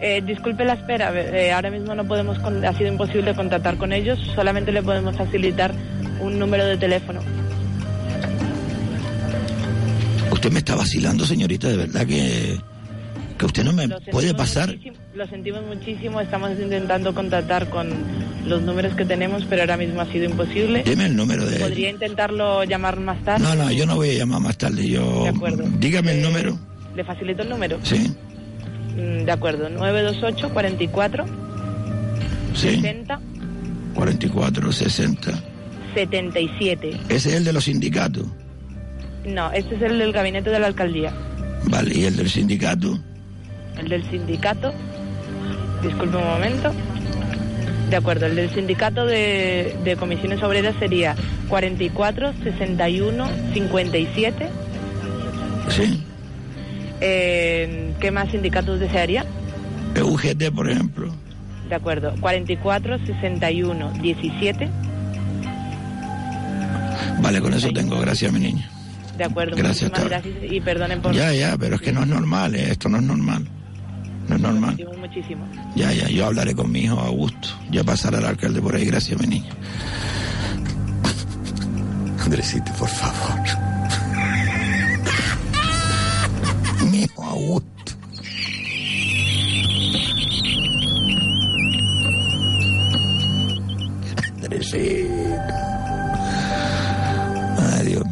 [0.00, 3.92] Eh, disculpe la espera, eh, ahora mismo no podemos, con- ha sido imposible contactar con
[3.92, 5.72] ellos, solamente le podemos facilitar
[6.20, 7.20] un número de teléfono.
[10.32, 12.58] Usted me está vacilando, señorita, de verdad que,
[13.42, 14.72] que usted no me Lo puede pasar.
[15.14, 17.90] Lo sentimos muchísimo, estamos intentando contactar con
[18.46, 20.84] los números que tenemos, pero ahora mismo ha sido imposible.
[20.84, 21.58] Deme el número de...
[21.58, 23.42] ¿Podría intentarlo llamar más tarde?
[23.44, 24.88] No, no, yo no voy a llamar más tarde.
[24.88, 25.24] Yo...
[25.24, 25.64] De acuerdo.
[25.80, 26.56] Dígame el número.
[26.94, 27.78] ¿Le facilito el número?
[27.82, 28.12] Sí,
[28.94, 31.24] Mm, De acuerdo, 928 44
[32.54, 32.68] sí.
[32.68, 33.20] 60
[33.94, 35.42] 44, 60.
[35.94, 36.90] 77.
[37.08, 38.26] Ese es el de los sindicatos.
[39.24, 41.12] No, este es el del gabinete de la alcaldía.
[41.64, 42.98] Vale, ¿y el del sindicato?
[43.78, 44.72] El del sindicato.
[45.82, 46.72] Disculpe un momento.
[47.90, 51.14] De acuerdo, el del sindicato de, de comisiones obreras sería
[51.48, 54.48] 44 61 57.
[55.68, 56.02] Sí.
[57.00, 59.26] Eh, ¿Qué más sindicatos desearía?
[60.00, 61.14] UGT, por ejemplo.
[61.68, 64.70] De acuerdo, 44 61 17.
[67.20, 68.00] Vale, con eso tengo.
[68.00, 68.70] Gracias, mi niña.
[69.16, 72.08] De acuerdo, Gracias, muchísimas gracias y perdonen por Ya, ya, pero es que no es
[72.08, 73.46] normal, eh, esto no es normal.
[74.28, 74.86] No es normal.
[74.98, 75.46] Muchísimo.
[75.74, 77.48] Ya, ya, yo hablaré con mi hijo Augusto.
[77.70, 78.84] Ya pasará el alcalde por ahí.
[78.84, 79.50] Gracias, mi niña.
[82.24, 83.40] Andresito, por favor.
[86.90, 87.92] Mi hijo Augusto.
[94.36, 95.12] Andresito.
[97.58, 98.04] Ay, Dios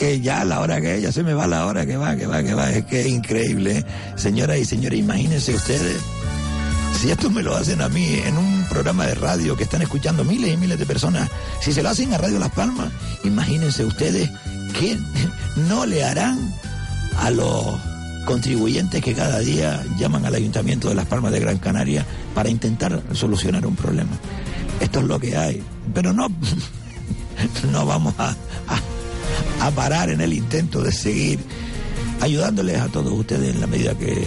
[0.00, 2.42] que ya la hora que ya se me va la hora que va, que va,
[2.42, 2.70] que va.
[2.70, 3.84] Es que es increíble.
[4.20, 5.96] Señoras y señores, imagínense ustedes.
[7.00, 10.24] Si esto me lo hacen a mí en un programa de radio que están escuchando
[10.24, 11.30] miles y miles de personas,
[11.60, 12.92] si se lo hacen a Radio Las Palmas,
[13.24, 14.28] imagínense ustedes
[14.78, 14.98] que
[15.68, 16.38] no le harán
[17.16, 17.80] a los
[18.26, 23.02] contribuyentes que cada día llaman al Ayuntamiento de Las Palmas de Gran Canaria para intentar
[23.12, 24.12] solucionar un problema.
[24.80, 25.62] Esto es lo que hay.
[25.94, 26.28] Pero no,
[27.72, 28.36] no vamos a,
[29.60, 31.40] a, parar en el intento de seguir
[32.20, 34.26] ayudándoles a todos ustedes en la medida que,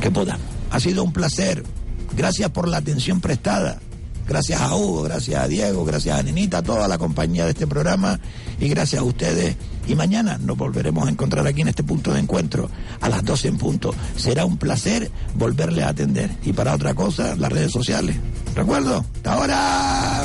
[0.00, 0.46] que podamos.
[0.70, 1.62] Ha sido un placer.
[2.16, 3.80] Gracias por la atención prestada.
[4.26, 7.66] Gracias a Hugo, gracias a Diego, gracias a Nenita, a toda la compañía de este
[7.66, 8.18] programa
[8.58, 9.56] y gracias a ustedes.
[9.86, 12.70] Y mañana nos volveremos a encontrar aquí en este punto de encuentro
[13.02, 13.94] a las 12 en punto.
[14.16, 16.30] Será un placer volverle a atender.
[16.42, 18.16] Y para otra cosa, las redes sociales.
[18.54, 19.04] ¿Recuerdo?
[19.16, 20.24] ¡Hasta ahora!